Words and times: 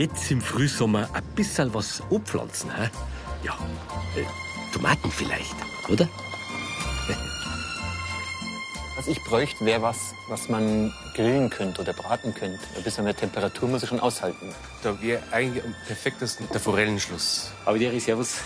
jetzt 0.00 0.30
im 0.30 0.40
Frühsommer 0.40 1.10
ein 1.12 1.22
bisschen 1.36 1.74
was 1.74 2.02
anpflanzen. 2.10 2.70
He? 2.74 2.88
Ja, 3.44 3.52
äh, 4.16 4.24
Tomaten 4.72 5.10
vielleicht, 5.10 5.54
oder? 5.90 6.08
Was 8.96 9.06
ich 9.08 9.22
bräuchte, 9.24 9.62
wäre 9.66 9.82
was, 9.82 10.14
was 10.28 10.48
man 10.48 10.90
grillen 11.14 11.50
könnte 11.50 11.82
oder 11.82 11.92
braten 11.92 12.34
könnte. 12.34 12.60
Ein 12.74 12.82
bisschen 12.82 13.04
mehr 13.04 13.14
Temperatur 13.14 13.68
muss 13.68 13.82
ich 13.82 13.90
schon 13.90 14.00
aushalten. 14.00 14.54
Da 14.82 14.98
wäre 15.02 15.22
eigentlich 15.32 15.62
am 15.62 15.74
perfektesten 15.86 16.48
der 16.50 16.60
Forellenschluss. 16.60 17.50
Aber 17.66 17.78
der 17.78 18.00
Servus. 18.00 18.38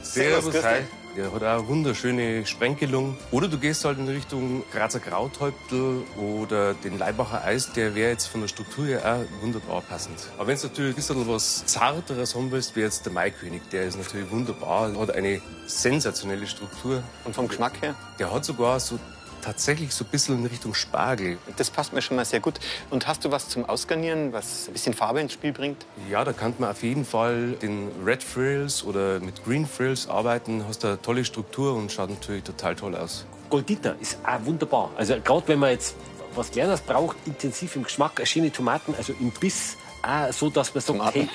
Servus, 0.00 0.64
hi. 0.64 0.80
Der 1.16 1.32
hat 1.32 1.42
auch 1.42 1.60
eine 1.60 1.68
wunderschöne 1.68 2.44
Sprenkelung. 2.44 3.16
Oder 3.30 3.48
du 3.48 3.56
gehst 3.56 3.86
halt 3.86 3.98
in 3.98 4.06
Richtung 4.06 4.62
Grazer 4.70 5.00
Krauthäuptel 5.00 6.02
oder 6.18 6.74
den 6.74 6.98
Leibacher 6.98 7.42
Eis. 7.42 7.72
Der 7.72 7.94
wäre 7.94 8.10
jetzt 8.10 8.26
von 8.26 8.42
der 8.42 8.48
Struktur 8.48 8.84
her 8.84 9.00
auch 9.02 9.42
wunderbar 9.42 9.80
passend. 9.80 10.18
Aber 10.36 10.48
wenn 10.48 10.58
du 10.58 10.66
natürlich 10.66 10.92
ein 10.92 10.96
bisschen 10.96 11.26
was 11.26 11.64
Zarteres 11.64 12.34
haben 12.34 12.50
willst, 12.50 12.76
wäre 12.76 12.84
jetzt 12.84 13.06
der 13.06 13.14
Maikönig. 13.14 13.62
Der 13.72 13.84
ist 13.84 13.96
natürlich 13.96 14.30
wunderbar. 14.30 14.94
Hat 14.94 15.10
eine 15.10 15.40
sensationelle 15.66 16.46
Struktur. 16.46 17.02
Und 17.24 17.34
vom 17.34 17.48
Geschmack 17.48 17.80
her? 17.80 17.94
Der 18.18 18.30
hat 18.30 18.44
sogar 18.44 18.78
so 18.78 18.98
tatsächlich 19.46 19.94
so 19.94 20.04
ein 20.04 20.10
bisschen 20.10 20.38
in 20.40 20.46
Richtung 20.46 20.74
Spargel. 20.74 21.38
Das 21.56 21.70
passt 21.70 21.92
mir 21.92 22.02
schon 22.02 22.16
mal 22.16 22.24
sehr 22.24 22.40
gut. 22.40 22.58
Und 22.90 23.06
hast 23.06 23.24
du 23.24 23.30
was 23.30 23.48
zum 23.48 23.64
Ausgarnieren, 23.64 24.32
was 24.32 24.66
ein 24.66 24.72
bisschen 24.72 24.92
Farbe 24.92 25.20
ins 25.20 25.34
Spiel 25.34 25.52
bringt? 25.52 25.86
Ja, 26.10 26.24
da 26.24 26.32
kann 26.32 26.54
man 26.58 26.70
auf 26.70 26.82
jeden 26.82 27.04
Fall 27.04 27.52
den 27.52 27.88
Red 28.04 28.24
Frills 28.24 28.82
oder 28.82 29.20
mit 29.20 29.44
Green 29.44 29.64
Frills 29.64 30.08
arbeiten. 30.08 30.64
Hast 30.66 30.84
eine 30.84 31.00
tolle 31.00 31.24
Struktur 31.24 31.74
und 31.74 31.92
schaut 31.92 32.10
natürlich 32.10 32.42
total 32.42 32.74
toll 32.74 32.96
aus. 32.96 33.24
Goldita 33.48 33.94
ist 34.00 34.18
auch 34.26 34.44
wunderbar. 34.44 34.90
Also 34.96 35.14
gerade 35.22 35.46
wenn 35.46 35.60
man 35.60 35.70
jetzt 35.70 35.94
was 36.34 36.52
Lernes 36.56 36.80
braucht, 36.80 37.16
intensiv 37.24 37.76
im 37.76 37.84
Geschmack, 37.84 38.20
schöne 38.24 38.50
Tomaten, 38.50 38.94
also 38.98 39.12
im 39.12 39.30
Biss, 39.30 39.76
auch 40.02 40.32
so, 40.32 40.50
dass 40.50 40.74
man 40.74 40.82
sagt, 40.82 41.14
hey, 41.14 41.28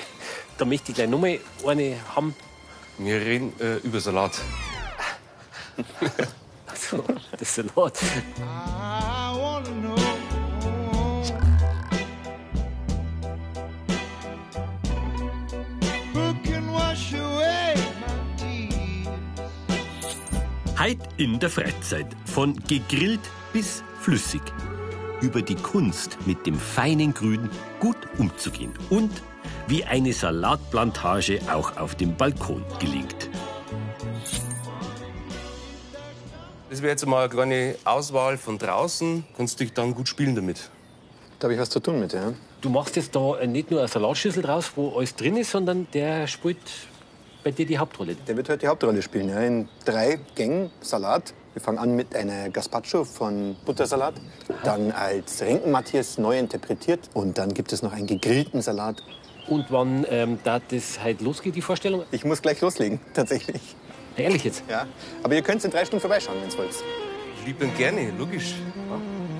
da 0.58 0.66
möchte 0.66 0.90
ich 0.90 0.96
gleich 0.96 1.08
nochmal 1.08 1.40
eine 1.66 1.96
haben. 2.14 2.34
Wir 2.98 3.16
reden 3.16 3.54
äh, 3.58 3.76
über 3.78 4.00
Salat. 4.00 4.32
das 7.38 7.54
Salat. 7.54 7.98
Heit 20.78 20.98
in 21.16 21.38
der 21.38 21.48
Freizeit. 21.48 22.06
Von 22.24 22.56
gegrillt 22.66 23.20
bis 23.52 23.84
flüssig. 24.00 24.42
Über 25.20 25.40
die 25.40 25.54
Kunst, 25.54 26.18
mit 26.26 26.44
dem 26.44 26.58
feinen 26.58 27.14
Grün 27.14 27.48
gut 27.78 27.96
umzugehen. 28.18 28.72
Und 28.90 29.22
wie 29.68 29.84
eine 29.84 30.12
Salatplantage 30.12 31.38
auch 31.52 31.76
auf 31.76 31.94
dem 31.94 32.16
Balkon 32.16 32.64
gelingt. 32.80 33.30
Wäre 36.82 36.90
jetzt 36.90 37.06
mal 37.06 37.24
eine 37.24 37.28
kleine 37.28 37.74
Auswahl 37.84 38.36
von 38.36 38.58
draußen. 38.58 39.24
Kannst 39.36 39.60
dich 39.60 39.72
dann 39.72 39.94
gut 39.94 40.08
spielen 40.08 40.34
damit. 40.34 40.70
Da 41.38 41.46
habe 41.46 41.54
ich 41.54 41.60
was 41.60 41.70
zu 41.70 41.80
tun 41.80 41.98
mit, 41.98 42.12
ja. 42.12 42.32
Du 42.60 42.68
machst 42.68 42.96
jetzt 42.96 43.16
da 43.16 43.44
nicht 43.46 43.70
nur 43.70 43.80
eine 43.80 43.88
Salatschüssel 43.88 44.42
draus, 44.42 44.72
wo 44.76 44.96
alles 44.96 45.16
drin 45.16 45.36
ist, 45.36 45.50
sondern 45.50 45.88
der 45.92 46.26
spielt 46.26 46.58
bei 47.42 47.50
dir 47.50 47.66
die 47.66 47.78
Hauptrolle. 47.78 48.14
Der 48.14 48.36
wird 48.36 48.48
heute 48.48 48.58
die 48.58 48.68
Hauptrolle 48.68 49.02
spielen, 49.02 49.28
ja. 49.28 49.40
In 49.40 49.68
drei 49.84 50.20
Gängen 50.34 50.70
Salat. 50.80 51.34
Wir 51.54 51.60
fangen 51.60 51.78
an 51.78 51.96
mit 51.96 52.14
einer 52.16 52.48
Gazpacho 52.48 53.04
von 53.04 53.56
Buttersalat, 53.66 54.14
dann 54.64 54.90
als 54.90 55.42
Renken-Matthias 55.42 56.16
neu 56.16 56.38
interpretiert 56.38 57.10
und 57.12 57.36
dann 57.36 57.52
gibt 57.52 57.74
es 57.74 57.82
noch 57.82 57.92
einen 57.92 58.06
gegrillten 58.06 58.62
Salat. 58.62 59.02
Und 59.48 59.66
wann 59.70 60.06
ähm, 60.08 60.38
da 60.44 60.60
das 60.60 61.00
halt 61.02 61.20
losgeht, 61.20 61.54
die 61.54 61.60
Vorstellung? 61.60 62.04
Ich 62.10 62.24
muss 62.24 62.40
gleich 62.40 62.60
loslegen, 62.60 63.00
tatsächlich. 63.14 63.60
Ehrlich 64.16 64.44
jetzt? 64.44 64.62
Ja, 64.68 64.86
aber 65.22 65.34
ihr 65.34 65.42
könnt 65.42 65.64
in 65.64 65.70
drei 65.70 65.84
Stunden 65.84 66.00
vorbeischauen, 66.00 66.36
wenn 66.40 66.50
ihr 66.50 66.58
wollt. 66.58 66.74
Lieb 67.46 67.60
und 67.60 67.76
gerne, 67.76 68.12
logisch. 68.18 68.54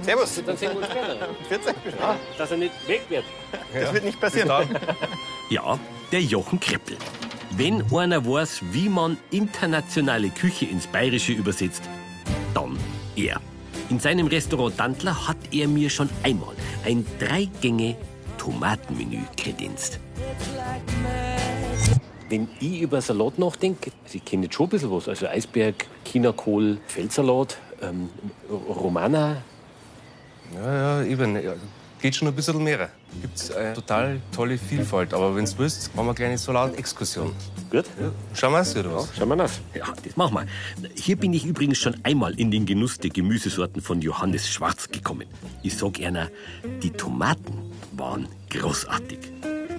Servus. 0.03 0.43
Dann 0.45 0.57
sehen 0.57 0.71
wir 0.73 0.79
uns 0.79 0.87
später. 0.87 1.29
14. 1.49 1.75
Ja, 2.01 2.17
dass 2.37 2.51
er 2.51 2.57
nicht 2.57 2.73
weg 2.89 3.03
wird. 3.09 3.25
Das 3.73 3.93
wird 3.93 4.05
nicht 4.05 4.21
passieren. 4.21 4.51
Ja, 5.51 5.79
der 6.11 6.21
Jochen 6.23 6.59
Kreppel. 6.59 6.97
Wenn 7.51 7.85
einer 7.95 8.25
weiß, 8.27 8.63
wie 8.73 8.89
man 8.89 9.19
internationale 9.31 10.31
Küche 10.31 10.65
ins 10.65 10.87
Bayerische 10.87 11.33
übersetzt, 11.33 11.83
dann 12.55 12.79
er. 13.15 13.39
In 13.91 14.01
seinem 14.01 14.27
Restaurant 14.27 14.81
Dantler 14.81 15.29
hat 15.29 15.37
er 15.53 15.69
mir 15.69 15.91
schon 15.91 16.09
einmal 16.23 16.55
ein 16.87 17.05
Drei-Gänge-Tomatenmenü 17.21 19.19
kredenzt. 19.37 20.01
Wenn 22.33 22.49
ich 22.61 22.81
über 22.81 23.03
Salat 23.03 23.39
nachdenke, 23.39 23.93
also 24.05 24.17
ich 24.17 24.25
kenne 24.25 24.45
jetzt 24.45 24.55
schon 24.55 24.65
ein 24.65 24.71
bisschen 24.71 24.91
was. 24.91 25.07
Also 25.07 25.27
Eisberg, 25.27 25.87
Chinakohl, 26.03 26.79
Feldsalat, 26.87 27.59
ähm, 27.83 28.09
Romana. 28.51 29.43
Ja, 30.55 31.03
ja, 31.03 31.07
eben. 31.07 31.35
Ja, 31.37 31.53
geht 32.01 32.17
schon 32.17 32.29
ein 32.29 32.35
bisschen 32.35 32.65
mehr. 32.65 32.89
Gibt 33.21 33.37
es 33.37 33.55
eine 33.55 33.75
total 33.75 34.19
tolle 34.35 34.57
Vielfalt. 34.57 35.13
Aber 35.13 35.37
wenn 35.37 35.45
du 35.45 35.59
willst, 35.59 35.95
machen 35.95 36.07
wir 36.07 36.11
eine 36.13 36.15
kleine 36.15 36.39
Salat-Exkursion. 36.39 37.35
Gut? 37.71 37.85
Ja, 38.01 38.11
schauen 38.33 38.53
wir 38.53 38.61
es, 38.61 38.75
oder 38.75 38.95
was? 38.95 39.15
Schauen 39.15 39.29
wir 39.29 39.37
das. 39.37 39.61
Ja, 39.75 39.93
das 40.03 40.17
machen 40.17 40.35
wir. 40.35 40.89
Hier 40.95 41.17
bin 41.17 41.35
ich 41.35 41.45
übrigens 41.45 41.77
schon 41.77 41.97
einmal 42.03 42.33
in 42.41 42.51
den 42.51 42.65
Genuss 42.65 42.97
der 42.97 43.11
Gemüsesorten 43.11 43.83
von 43.83 44.01
Johannes 44.01 44.49
Schwarz 44.49 44.89
gekommen. 44.89 45.27
Ich 45.63 45.77
sag 45.77 46.01
einer, 46.01 46.31
die 46.83 46.93
Tomaten 46.93 47.53
waren 47.95 48.27
großartig. 48.49 49.19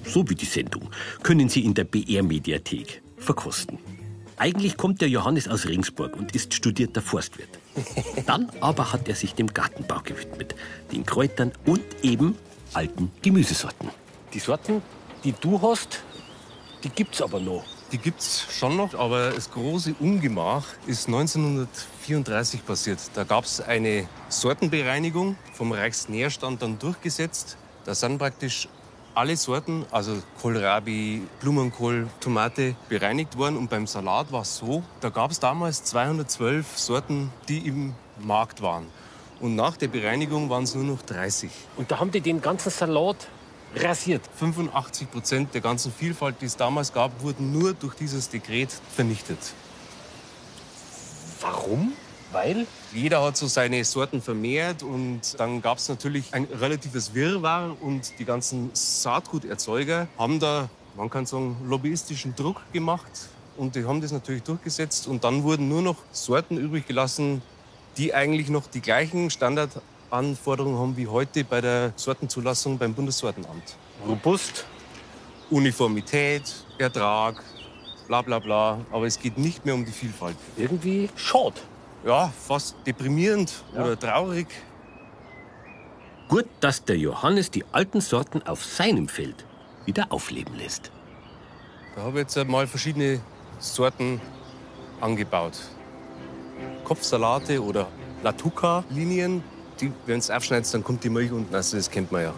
So 0.06 0.30
wie 0.30 0.36
die 0.36 0.46
Sendung 0.46 0.90
können 1.24 1.50
Sie 1.50 1.64
in 1.64 1.74
der 1.74 1.86
BR-Mediathek 1.86 3.02
verkosten. 3.18 3.80
Eigentlich 4.38 4.78
kommt 4.78 5.02
der 5.02 5.10
Johannes 5.10 5.48
aus 5.48 5.68
Ringsburg 5.68 6.18
und 6.18 6.36
ist 6.36 6.54
studierter 6.54 7.02
Forstwirt. 7.02 7.50
Dann 8.26 8.52
aber 8.62 8.92
hat 8.92 9.08
er 9.08 9.16
sich 9.16 9.36
dem 9.36 9.48
Gartenbau 9.48 10.02
gewidmet, 10.04 10.56
den 10.92 11.06
Kräutern 11.06 11.52
und 11.66 11.84
eben 12.02 12.36
alten 12.74 13.12
Gemüsesorten. 13.22 13.90
Die 14.34 14.40
Sorten, 14.40 14.82
die 15.24 15.34
du 15.40 15.62
hast, 15.62 16.04
die 16.84 16.90
gibt's 16.90 17.22
aber 17.22 17.40
noch. 17.40 17.64
Die 17.92 18.00
gibt's 18.00 18.48
schon 18.52 18.76
noch, 18.76 18.96
aber 18.96 19.32
das 19.32 19.52
große 19.52 19.96
Ungemach 20.00 20.66
ist 20.88 21.08
1934 21.08 22.66
passiert. 22.66 23.00
Da 23.14 23.24
gab 23.24 23.46
es 23.46 23.62
eine 23.62 24.10
Sortenbereinigung 24.30 25.38
vom 25.54 25.72
Reichsnährstand 25.72 26.62
dann 26.64 26.80
durchgesetzt. 26.80 27.56
Da 27.86 27.94
sind 27.94 28.18
praktisch 28.18 28.68
alle 29.16 29.38
Sorten, 29.38 29.86
also 29.92 30.22
Kohlrabi, 30.42 31.22
Blumenkohl, 31.40 32.08
Tomate, 32.20 32.76
bereinigt 32.90 33.38
worden. 33.38 33.58
Und 33.58 33.70
beim 33.70 33.88
Salat 33.88 34.32
war 34.32 34.42
es 34.42 34.58
so, 34.58 34.84
da 35.02 35.10
gab 35.10 35.32
es 35.32 35.40
damals 35.40 35.84
212 35.84 36.78
Sorten, 36.78 37.32
die 37.48 37.68
im 37.68 37.94
Markt 38.20 38.62
waren. 38.62 38.88
Und 39.40 39.56
nach 39.56 39.78
der 39.78 39.88
Bereinigung 39.88 40.50
waren 40.50 40.64
es 40.64 40.76
nur 40.76 40.84
noch 40.84 41.02
30. 41.02 41.52
Und 41.76 41.92
da 41.92 42.00
haben 42.00 42.12
die 42.12 42.22
den 42.22 42.42
ganzen 42.42 42.70
Salat 42.70 43.28
rasiert. 43.76 44.22
85 44.38 45.12
Prozent 45.12 45.54
der 45.54 45.62
ganzen 45.62 45.92
Vielfalt, 45.92 46.36
die 46.42 46.46
es 46.46 46.56
damals 46.56 46.94
gab, 46.94 47.22
wurden 47.22 47.52
nur 47.52 47.74
durch 47.74 47.96
dieses 47.96 48.30
Dekret 48.30 48.70
vernichtet. 48.96 49.40
Warum? 51.42 51.94
Weil? 52.34 52.66
Jeder 52.94 53.24
hat 53.24 53.38
so 53.38 53.48
seine 53.48 53.86
Sorten 53.86 54.22
vermehrt 54.22 54.82
und 54.82 55.40
dann 55.40 55.62
gab 55.62 55.78
es 55.78 55.88
natürlich 55.88 56.34
ein 56.34 56.46
relatives 56.46 57.14
Wirrwarr 57.14 57.78
und 57.80 58.18
die 58.18 58.26
ganzen 58.26 58.72
Saatguterzeuger 58.74 60.08
haben 60.18 60.40
da, 60.40 60.70
man 60.98 61.10
kann 61.10 61.28
sagen, 61.28 61.56
lobbyistischen 61.68 62.36
Druck 62.36 62.62
gemacht 62.74 63.30
und 63.56 63.76
die 63.76 63.86
haben 63.86 64.02
das 64.02 64.12
natürlich 64.12 64.44
durchgesetzt 64.44 65.08
und 65.08 65.24
dann 65.24 65.44
wurden 65.44 65.70
nur 65.70 65.84
noch 65.84 65.98
Sorten 66.12 66.58
übrig 66.58 66.88
gelassen, 66.88 67.44
die 67.98 68.14
eigentlich 68.14 68.50
noch 68.50 68.66
die 68.66 68.82
gleichen 68.82 69.30
Standardanforderungen 69.30 70.80
haben 70.80 70.98
wie 70.98 71.08
heute 71.08 71.44
bei 71.44 71.62
der 71.62 71.94
Sortenzulassung 71.96 72.80
beim 72.80 72.96
Bundessortenamt. 72.96 73.76
Robust, 74.08 74.66
Uniformität, 75.52 76.52
Ertrag, 76.80 77.44
bla 78.08 78.24
bla 78.24 78.40
bla, 78.40 78.80
aber 78.92 79.06
es 79.06 79.20
geht 79.20 79.38
nicht 79.38 79.66
mehr 79.66 79.76
um 79.76 79.86
die 79.86 79.92
Vielfalt. 79.92 80.36
irgendwie 80.58 81.10
schade. 81.16 81.62
Ja, 82.06 82.32
fast 82.48 82.76
deprimierend 82.86 83.64
oder 83.74 83.98
traurig. 83.98 84.48
Gut, 86.28 86.46
dass 86.60 86.84
der 86.84 86.98
Johannes 86.98 87.50
die 87.52 87.64
alten 87.72 88.02
Sorten 88.02 88.42
auf 88.46 88.64
seinem 88.66 89.08
Feld 89.08 89.46
wieder 89.86 90.08
aufleben 90.10 90.56
lässt. 90.56 90.92
Da 91.96 92.02
habe 92.02 92.22
ich 92.22 92.36
jetzt 92.36 92.48
mal 92.48 92.68
verschiedene 92.68 93.22
Sorten 93.60 94.20
angebaut. 95.00 95.54
Kopfsalate 96.84 97.64
oder 97.64 97.88
Latuca-Linien. 98.24 99.44
Die, 99.80 99.92
wenn 100.06 100.20
es 100.20 100.30
aufschneidest, 100.30 100.74
dann 100.74 100.84
kommt 100.84 101.04
die 101.04 101.10
Milch 101.10 101.32
unten. 101.32 101.54
Also 101.54 101.78
das 101.78 101.90
kennt 101.90 102.12
man 102.12 102.24
ja. 102.24 102.34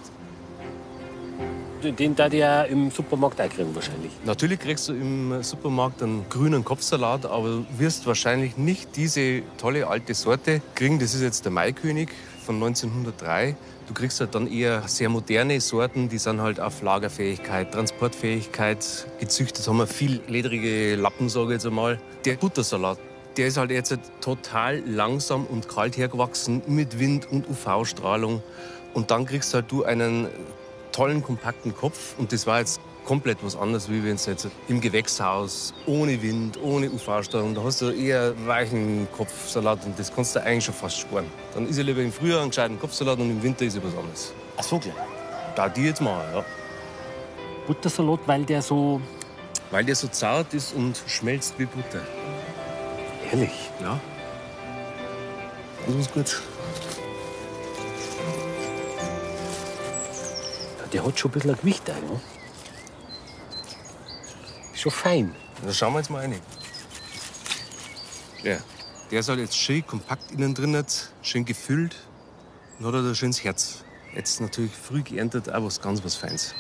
Den 1.92 2.16
da 2.16 2.28
ja 2.28 2.64
im 2.64 2.92
Supermarkt 2.92 3.40
auch 3.42 3.50
kriegen 3.50 3.74
wahrscheinlich. 3.76 4.12
Natürlich 4.24 4.60
kriegst 4.60 4.90
du 4.90 4.94
im 4.94 5.44
Supermarkt 5.44 6.02
einen 6.04 6.26
grünen 6.30 6.64
Kopfsalat, 6.64 7.26
aber 7.26 7.64
wirst 7.78 8.06
wahrscheinlich 8.08 8.58
nicht 8.58 8.96
diese 8.96 9.42
tolle 9.58 9.88
alte 9.88 10.14
Sorte 10.14 10.62
kriegen. 10.76 11.00
Das 11.00 11.14
ist 11.14 11.22
jetzt 11.22 11.46
der 11.46 11.52
Maikönig 11.52 12.10
von 12.46 12.56
1903. 12.56 13.56
Du 13.88 13.94
kriegst 13.94 14.20
halt 14.20 14.34
dann 14.34 14.48
eher 14.48 14.88
sehr 14.88 15.10
moderne 15.10 15.62
Sorten, 15.62 16.10
die 16.10 16.18
sind 16.18 16.42
halt 16.42 16.60
auf 16.60 16.82
Lagerfähigkeit, 16.82 17.72
Transportfähigkeit 17.72 19.08
gezüchtet. 19.20 19.68
Haben 19.68 19.78
wir 19.78 19.88
viel 19.88 20.22
ledrige 20.28 20.96
Lappen, 20.96 21.30
sage 21.30 21.48
ich 21.48 21.52
jetzt 21.54 21.68
einmal. 21.68 22.00
Der 22.26 22.34
Buttersalat, 22.34 22.98
der 23.38 23.48
ist 23.48 23.58
halt 23.58 23.70
jetzt 23.70 23.96
total 24.22 24.82
langsam 24.88 25.46
und 25.46 25.70
kalt 25.70 25.98
hergewachsen 25.98 26.64
mit 26.66 27.00
Wind 27.00 27.32
und 27.32 27.48
UV-Strahlung. 27.48 28.42
Und 28.96 29.12
dann 29.12 29.26
kriegst 29.26 29.54
halt 29.54 29.72
du 29.72 29.84
einen 29.84 30.30
tollen, 30.96 31.22
kompakten 31.22 31.76
Kopf. 31.76 32.16
Und 32.18 32.32
das 32.32 32.48
war 32.48 32.60
jetzt 32.60 32.80
komplett 33.06 33.38
was 33.44 33.56
anderes, 33.56 33.90
wie 33.90 34.04
wenn 34.04 34.16
es 34.16 34.26
jetzt 34.26 34.48
im 34.68 34.82
Gewächshaus, 34.82 35.74
ohne 35.86 36.22
Wind, 36.22 36.58
ohne 36.62 36.90
UV-Strahlung, 36.90 37.54
da 37.54 37.64
hast 37.64 37.82
du 37.82 37.92
eher 37.92 38.34
weichen 38.48 39.08
Kopfsalat 39.16 39.86
und 39.86 40.00
das 40.00 40.14
kannst 40.14 40.36
du 40.36 40.42
eigentlich 40.42 40.66
schon 40.66 40.74
fast 40.74 41.00
sparen. 41.00 41.26
Dann 41.54 41.68
ist 41.68 41.78
ja 41.78 41.84
lieber 41.84 42.02
im 42.02 42.12
Frühjahr 42.12 42.42
einen 42.42 42.50
gescheiten 42.50 42.80
Kopfsalat 42.80 43.20
und 43.20 43.30
im 43.30 43.44
Winter 43.44 43.66
ist 43.66 43.76
ja 43.76 43.84
was 43.84 43.96
anderes. 43.96 44.34
Ach 44.58 44.64
so, 44.64 44.80
klar. 44.80 44.96
Da 45.56 45.70
die 45.70 45.84
jetzt 45.84 46.02
mal, 46.02 46.24
ja. 46.34 46.46
Buttersalat, 47.68 48.22
weil 48.26 48.46
der 48.46 48.62
so. 48.62 49.02
Weil 49.72 49.84
der 49.84 49.96
so 49.96 50.08
zart 50.08 50.54
ist 50.54 50.74
und 50.74 51.02
schmelzt 51.08 51.56
wie 51.58 51.66
Butter. 51.66 52.02
Ehrlich? 53.32 53.70
Ja. 53.82 54.00
Das 55.86 55.96
ist 55.96 56.14
gut. 56.14 56.42
Der 60.96 61.06
hat 61.06 61.20
schon 61.20 61.30
ein 61.30 61.34
bisschen 61.34 61.50
ein 61.52 61.58
Gewicht 61.58 61.90
ein, 61.90 62.02
ne? 62.08 62.22
Schon 64.74 64.94
fein. 64.94 65.36
Da 65.66 65.74
schauen 65.74 65.92
wir 65.92 66.00
jetzt 66.00 66.10
mal 66.10 66.22
rein. 66.22 66.40
Ja. 68.44 68.60
Der 69.12 69.20
ist 69.20 69.28
halt 69.28 69.40
jetzt 69.40 69.58
schön 69.58 69.86
kompakt 69.86 70.32
innen 70.32 70.54
drin, 70.56 70.82
schön 71.22 71.44
gefüllt 71.44 71.98
und 72.80 72.86
hat 72.86 72.94
ein 72.96 73.14
schönes 73.14 73.44
Herz. 73.44 73.84
Jetzt 74.16 74.40
natürlich 74.40 74.72
früh 74.72 75.02
geerntet, 75.04 75.50
auch 75.54 75.66
was 75.66 75.82
ganz 75.82 76.02
was 76.02 76.16
Feins. 76.16 76.56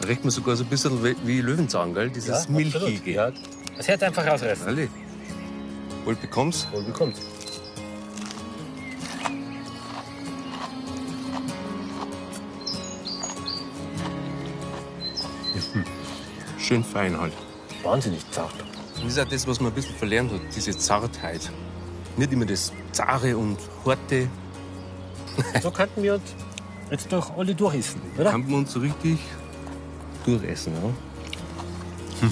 Da 0.00 0.08
riecht 0.08 0.24
man 0.24 0.32
sogar 0.32 0.56
so 0.56 0.64
ein 0.64 0.68
bisschen 0.70 1.00
wie- 1.24 1.40
Löwenzahn, 1.40 1.94
gell? 1.94 2.10
Dieses 2.10 2.48
Milchige. 2.48 3.12
Ja. 3.12 3.30
Das 3.76 3.86
Herz 3.86 4.02
einfach 4.02 4.26
rausreißen. 4.26 4.66
Alle. 4.66 4.88
Wohl 6.04 6.16
bekommst. 6.16 6.66
Und 6.72 6.84
bekommt. 6.84 7.14
Schön 16.58 16.84
fein 16.84 17.18
halt. 17.18 17.32
Wahnsinnig 17.82 18.20
zart. 18.30 18.54
Das 18.94 19.04
ist 19.04 19.18
auch 19.18 19.28
das, 19.28 19.46
was 19.46 19.60
man 19.60 19.72
ein 19.72 19.74
bisschen 19.74 19.94
verlernt 19.94 20.32
hat, 20.32 20.40
diese 20.54 20.76
Zartheit. 20.76 21.50
Nicht 22.16 22.32
immer 22.32 22.46
das 22.46 22.72
Zare 22.92 23.36
und 23.36 23.58
Harte. 23.84 24.28
So 25.62 25.70
könnten 25.70 26.02
wir 26.02 26.14
uns 26.14 26.34
jetzt 26.90 27.12
doch 27.12 27.36
alle 27.36 27.54
durchessen, 27.54 28.00
oder? 28.16 28.32
Kann 28.32 28.42
man 28.42 28.54
uns 28.54 28.72
so 28.72 28.80
richtig 28.80 29.20
durchessen. 30.24 30.72
Ja? 30.74 32.28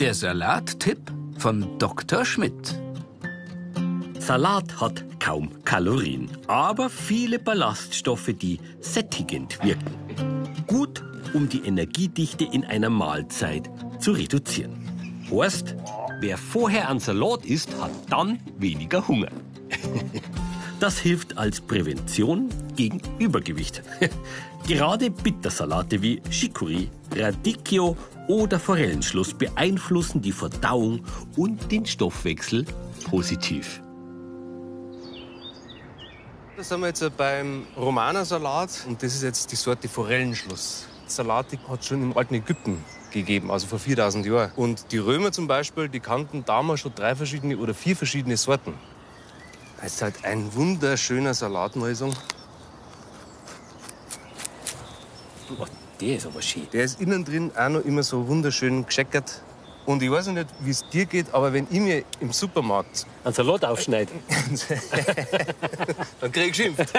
Der 0.00 0.14
Salattipp 0.14 1.12
von 1.38 1.78
Dr. 1.78 2.24
Schmidt. 2.24 2.80
Salat 4.18 4.80
hat 4.80 5.04
kaum 5.20 5.50
Kalorien, 5.64 6.28
aber 6.48 6.90
viele 6.90 7.38
Ballaststoffe, 7.38 8.32
die 8.34 8.58
sättigend 8.80 9.62
wirken. 9.62 9.94
Gut, 10.66 11.04
um 11.34 11.48
die 11.48 11.60
Energiedichte 11.60 12.44
in 12.44 12.64
einer 12.64 12.90
Mahlzeit 12.90 13.70
zu 14.00 14.12
reduzieren. 14.12 14.76
Heißt, 15.30 15.76
wer 16.20 16.36
vorher 16.36 16.88
einen 16.88 16.98
Salat 16.98 17.46
isst, 17.46 17.70
hat 17.80 17.92
dann 18.08 18.40
weniger 18.58 19.06
Hunger. 19.06 19.30
Das 20.80 20.98
hilft 20.98 21.36
als 21.36 21.60
Prävention 21.60 22.48
gegen 22.74 23.02
Übergewicht. 23.18 23.82
Gerade 24.66 25.10
Bittersalate 25.10 26.00
wie 26.00 26.22
Chicorée, 26.30 26.88
Radicchio 27.14 27.98
oder 28.28 28.58
Forellenschluss 28.58 29.34
beeinflussen 29.34 30.22
die 30.22 30.32
Verdauung 30.32 31.04
und 31.36 31.70
den 31.70 31.84
Stoffwechsel 31.84 32.64
positiv. 33.04 33.82
Da 36.60 36.64
sind 36.64 36.80
wir 36.80 36.88
jetzt 36.88 37.16
beim 37.16 37.66
Romanersalat 37.74 38.84
und 38.86 39.02
das 39.02 39.14
ist 39.14 39.22
jetzt 39.22 39.50
die 39.50 39.56
Sorte 39.56 39.88
Forellenschluss. 39.88 40.84
Salat 41.06 41.46
hat 41.66 41.82
schon 41.86 42.02
im 42.02 42.14
alten 42.14 42.34
Ägypten 42.34 42.84
gegeben, 43.10 43.50
also 43.50 43.66
vor 43.66 43.78
4000 43.78 44.26
Jahren. 44.26 44.52
Und 44.56 44.92
die 44.92 44.98
Römer 44.98 45.32
zum 45.32 45.46
Beispiel, 45.46 45.88
die 45.88 46.00
kannten 46.00 46.44
damals 46.44 46.80
schon 46.80 46.94
drei 46.94 47.16
verschiedene 47.16 47.56
oder 47.56 47.72
vier 47.72 47.96
verschiedene 47.96 48.36
Sorten. 48.36 48.74
Das 49.80 49.94
ist 49.94 50.02
halt 50.02 50.22
ein 50.22 50.54
wunderschöner 50.54 51.32
Salat, 51.32 51.76
muss 51.76 51.88
ich 51.88 51.96
sagen. 51.96 52.12
Oh, 55.58 55.64
der 55.98 56.16
ist 56.16 56.26
aber 56.26 56.42
schön. 56.42 56.68
Der 56.74 56.84
ist 56.84 57.00
innen 57.00 57.24
drin 57.24 57.52
auch 57.56 57.70
noch 57.70 57.84
immer 57.86 58.02
so 58.02 58.28
wunderschön 58.28 58.84
gescheckert. 58.84 59.40
Und 59.90 60.00
ich 60.04 60.10
weiß 60.10 60.28
nicht, 60.28 60.46
wie 60.60 60.70
es 60.70 60.88
dir 60.88 61.04
geht, 61.04 61.34
aber 61.34 61.52
wenn 61.52 61.66
ich 61.68 61.80
mir 61.80 62.04
im 62.20 62.32
Supermarkt 62.32 63.06
Einen 63.24 63.34
Salat 63.34 63.64
aufschneiden. 63.64 64.20
Dann 66.20 66.30
krieg 66.30 66.44
ich 66.44 66.52
geschimpft. 66.52 66.92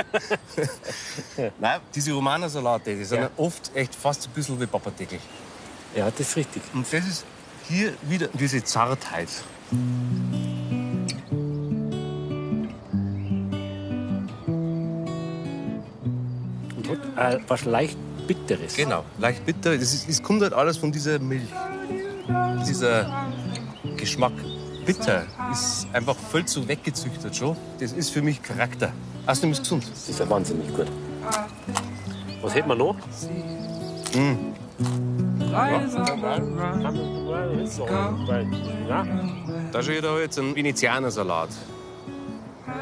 Nein, 1.62 1.80
diese 1.96 2.12
Romanersalate, 2.12 2.94
die 2.98 3.06
sind 3.06 3.22
Ja. 3.22 3.30
oft 3.38 3.72
echt 3.76 3.96
fast 3.96 4.28
ein 4.28 4.32
bisschen 4.34 4.60
wie 4.60 4.66
Papadeckel. 4.66 5.20
Ja, 5.96 6.12
das 6.12 6.20
ist 6.20 6.36
richtig. 6.36 6.62
Und 6.74 6.86
das 6.92 7.08
ist 7.08 7.24
hier 7.70 7.94
wieder 8.02 8.28
diese 8.34 8.62
Zartheit. 8.62 9.30
Und 16.76 16.90
hat 17.18 17.36
äh, 17.36 17.40
was 17.48 17.64
leicht 17.64 17.98
Bitteres. 18.28 18.76
Genau, 18.76 19.06
leicht 19.18 19.46
bitter. 19.46 19.78
Das 19.78 20.24
kommt 20.24 20.42
halt 20.42 20.54
alles 20.54 20.76
von 20.78 20.92
dieser 20.92 21.20
Milch. 21.20 21.48
Dieser 22.68 23.28
Geschmack. 23.98 24.34
Bitter 24.86 25.24
ist 25.52 25.88
einfach 25.94 26.16
voll 26.16 26.46
zu 26.46 26.68
weggezüchtet 26.68 27.36
schon. 27.36 27.56
Das 27.80 27.92
ist 27.94 28.10
für 28.10 28.22
mich 28.22 28.42
Charakter. 28.42 28.92
Außerdem 29.28 29.52
ist 29.52 29.58
es 29.58 29.64
gesund. 29.64 29.86
Das 29.90 30.10
ist 30.10 30.20
ja 30.20 30.30
wahnsinnig 30.30 30.74
gut. 30.76 30.88
Was 32.42 32.56
hätten 32.56 32.70
wir 32.70 32.76
noch? 32.76 32.96
Ja. 38.88 39.06
Da 39.72 39.84
steht 39.84 40.04
da 40.04 40.20
jetzt 40.20 40.40
ein 40.40 40.56
Venezianersalat. 40.56 41.50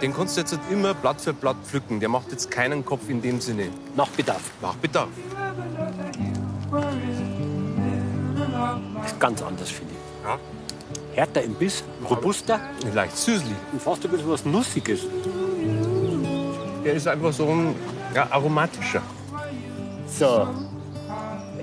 Den 0.01 0.13
kannst 0.13 0.37
du 0.37 0.41
jetzt 0.41 0.57
immer 0.69 0.93
Blatt 0.93 1.19
für 1.19 1.33
Blatt 1.33 1.57
pflücken. 1.65 1.99
Der 1.99 2.09
macht 2.09 2.31
jetzt 2.31 2.49
keinen 2.49 2.85
Kopf 2.85 3.09
in 3.09 3.21
dem 3.21 3.41
Sinne. 3.41 3.67
Nach 3.95 4.07
Bedarf. 4.09 4.51
Nach 4.61 4.75
Bedarf. 4.75 5.09
Ganz 9.19 9.41
anders, 9.41 9.69
finde 9.69 9.93
ich. 9.93 10.25
Ja. 10.27 10.39
Härter 11.13 11.41
im 11.43 11.53
Biss, 11.53 11.83
robuster 12.09 12.59
Leicht 12.93 13.17
süßlich. 13.17 13.55
und 13.73 13.81
fast 13.81 14.03
ein 14.05 14.11
bisschen 14.11 14.29
was 14.29 14.45
Nussiges. 14.45 15.01
Der 16.83 16.93
ist 16.93 17.07
einfach 17.07 17.33
so 17.33 17.45
ein 17.47 17.75
ja, 18.15 18.27
aromatischer. 18.31 19.01
So. 20.07 20.47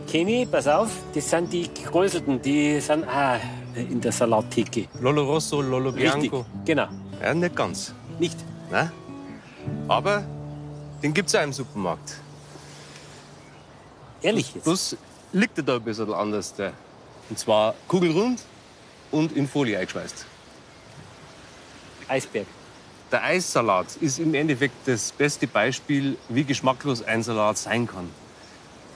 Kenny, 0.07 0.47
pass 0.47 0.69
auf, 0.69 0.91
das 1.15 1.29
sind 1.31 1.53
die 1.53 1.69
Gekräuselten, 1.73 2.41
die 2.41 2.79
sind 2.81 3.05
auch 3.09 3.39
in 3.75 4.01
der 4.01 4.13
Salattheke. 4.13 4.87
Lolo 5.01 5.25
Rosso, 5.25 5.61
Lolo 5.61 5.91
Richtig, 5.91 6.31
Bianco. 6.31 6.47
genau. 6.65 6.87
Ja, 7.23 7.35
nicht 7.35 7.57
ganz. 7.57 7.93
Nicht. 8.19 8.37
Ne? 8.71 8.91
Aber 9.89 10.23
den 11.03 11.13
gibt 11.13 11.29
es 11.29 11.35
auch 11.35 11.43
im 11.43 11.53
Supermarkt. 11.53 12.21
Ehrlich 14.23 14.55
jetzt. 14.55 14.65
Bloß 14.65 14.97
liegt 15.33 15.59
er 15.59 15.65
da 15.65 15.77
ein 15.77 15.83
bisschen 15.83 16.13
anders. 16.13 16.55
Der. 16.55 16.73
Und 17.29 17.39
zwar 17.39 17.75
kugelrund 17.89 18.41
und 19.11 19.33
in 19.33 19.49
Folie 19.49 19.79
eingeschweißt. 19.79 20.27
Eisberg. 22.09 22.47
Der 23.11 23.23
Eissalat 23.23 23.97
ist 24.01 24.19
im 24.19 24.35
Endeffekt 24.35 24.87
das 24.87 25.13
beste 25.13 25.47
Beispiel, 25.47 26.17
wie 26.29 26.45
geschmacklos 26.45 27.03
ein 27.03 27.23
Salat 27.23 27.57
sein 27.59 27.87
kann. 27.87 28.11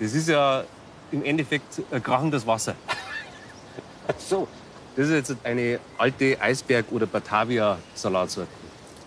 Das 0.01 0.15
ist 0.15 0.29
ja 0.29 0.65
im 1.13 1.25
Endeffekt 1.25 1.83
krachendes 2.03 2.47
Wasser. 2.47 2.75
So. 4.19 4.49
Das 4.97 5.07
ist 5.07 5.31
jetzt 5.31 5.47
eine 5.47 5.79
alte 5.99 6.41
Eisberg- 6.41 6.91
oder 6.91 7.07
Batavia-Salatsorte. 7.07 8.51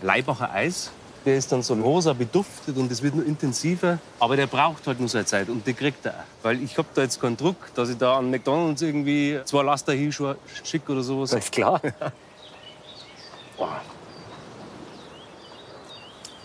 Leibacher 0.01 0.50
Eis, 0.51 0.92
der 1.25 1.38
ist 1.38 1.51
dann 1.51 1.62
so 1.62 1.74
rosa 1.75 2.13
beduftet 2.13 2.75
und 2.77 2.92
es 2.92 3.01
wird 3.01 3.15
nur 3.15 3.25
intensiver. 3.25 4.00
Aber 4.20 4.36
der 4.36 4.48
braucht 4.48 4.86
halt 4.88 5.00
nur 5.00 5.10
seine 5.10 5.25
Zeit 5.25 5.50
und 5.50 5.65
die 5.65 5.74
kriegt 5.74 6.06
er 6.06 6.13
auch. 6.13 6.44
Weil 6.44 6.62
ich 6.62 6.77
habe 6.77 6.88
da 6.94 7.01
jetzt 7.01 7.22
keinen 7.22 7.38
Druck, 7.38 7.56
dass 7.75 7.89
ich 7.89 7.98
da 7.98 8.18
an 8.18 8.30
McDonalds 8.30 8.82
irgendwie 8.82 9.39
zwei 9.46 9.63
Laster 9.63 9.94
hinschicke 9.94 10.92
oder 10.92 11.03
sowas. 11.03 11.32
Das 11.32 11.46
ist 11.46 11.51
klar. 11.51 11.82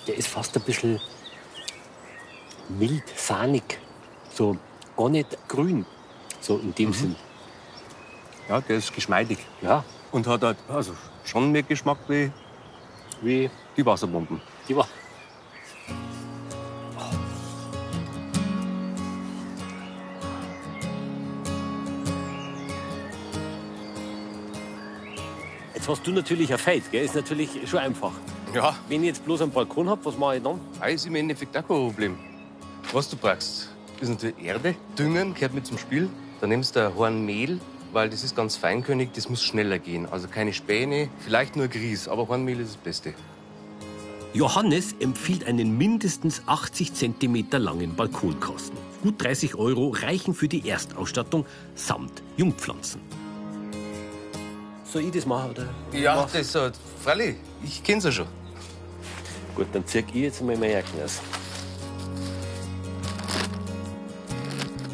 Der 0.07 0.17
ist 0.17 0.29
fast 0.29 0.57
ein 0.57 0.63
bisschen 0.63 0.99
mild, 2.71 3.03
sahnig. 3.15 3.79
So 4.33 4.57
gar 4.97 5.11
nicht 5.11 5.37
grün. 5.49 5.85
So 6.41 6.59
in 6.59 6.75
dem 6.75 6.95
Sinn. 6.95 7.15
Ja, 8.49 8.63
der 8.63 8.79
ist 8.79 8.95
geschmeidig. 8.95 9.39
Ja, 9.61 9.85
Und 10.13 10.27
hat 10.27 10.43
halt 10.43 10.57
also 10.69 10.95
schon 11.25 11.53
mehr 11.53 11.63
Geschmack 11.63 11.99
wie 12.09 12.33
wie 13.21 13.51
die 13.77 13.85
Wasserbomben. 13.85 14.41
Die 14.69 14.77
war. 14.77 14.89
Jetzt 25.75 25.89
hast 25.89 26.07
du 26.07 26.13
natürlich 26.13 26.53
ein 26.53 26.59
Feld, 26.59 26.91
gell? 26.91 27.05
Ist 27.05 27.15
natürlich 27.15 27.51
schon 27.69 27.79
einfach. 27.81 28.13
Ja, 28.55 28.75
Wenn 28.89 29.03
ich 29.03 29.09
jetzt 29.09 29.25
bloß 29.25 29.43
einen 29.43 29.53
Balkon 29.53 29.89
hab, 29.89 30.05
was 30.05 30.17
mache 30.17 30.37
ich 30.37 30.43
dann? 30.43 30.59
das 30.81 30.93
ist 30.93 31.07
im 31.07 31.15
Endeffekt 31.15 31.57
auch 31.57 31.67
kein 31.67 31.77
Problem. 31.77 32.19
Was 32.93 33.09
du 33.11 33.17
brauchst, 33.17 33.71
ist 34.01 34.09
natürlich 34.09 34.43
Erde. 34.43 34.75
Düngen 34.99 35.35
gehört 35.35 35.55
mit 35.55 35.67
zum 35.67 35.79
Spiel. 35.79 36.09
Dann 36.41 36.51
nimmst 36.51 36.75
du 36.75 36.87
ein 36.87 36.95
Horn 36.95 37.25
Mehl, 37.25 37.61
weil 37.93 38.09
das 38.09 38.25
ist 38.25 38.35
ganz 38.35 38.57
feinkönig, 38.57 39.11
das 39.15 39.29
muss 39.29 39.43
schneller 39.43 39.79
gehen. 39.79 40.07
Also 40.11 40.29
keine 40.29 40.53
Späne, 40.53 41.09
vielleicht 41.21 41.57
nur 41.57 41.69
Grieß, 41.69 42.09
aber 42.09 42.29
Hornmehl 42.29 42.61
ist 42.61 42.71
das 42.75 42.77
Beste. 42.77 43.15
Johannes 44.35 44.95
empfiehlt 45.01 45.47
einen 45.47 45.79
mindestens 45.79 46.43
80 46.47 46.93
cm 46.93 47.47
langen 47.53 47.95
Balkonkasten. 47.95 48.77
Gut 49.03 49.23
30 49.23 49.55
Euro 49.55 49.89
reichen 49.89 50.35
für 50.35 50.49
die 50.49 50.69
Erstausstattung 50.69 51.47
samt 51.75 52.23
Jungpflanzen. 52.37 53.01
Soll 54.85 55.03
ich 55.03 55.13
das 55.13 55.25
machen? 55.25 55.51
Oder? 55.51 55.69
Ja, 55.93 56.17
Mach's. 56.17 56.33
das 56.33 56.55
ist 56.55 56.81
freilich. 57.03 57.37
Ich 57.65 57.83
kenn's 57.83 58.05
ja 58.05 58.13
schon. 58.13 58.27
Gut, 59.55 59.67
dann 59.73 59.87
zieh 59.87 60.01
ich 60.01 60.15
jetzt 60.15 60.43
mal 60.43 60.57
meine 60.57 60.75
Jacken 60.75 61.03
aus. 61.03 61.21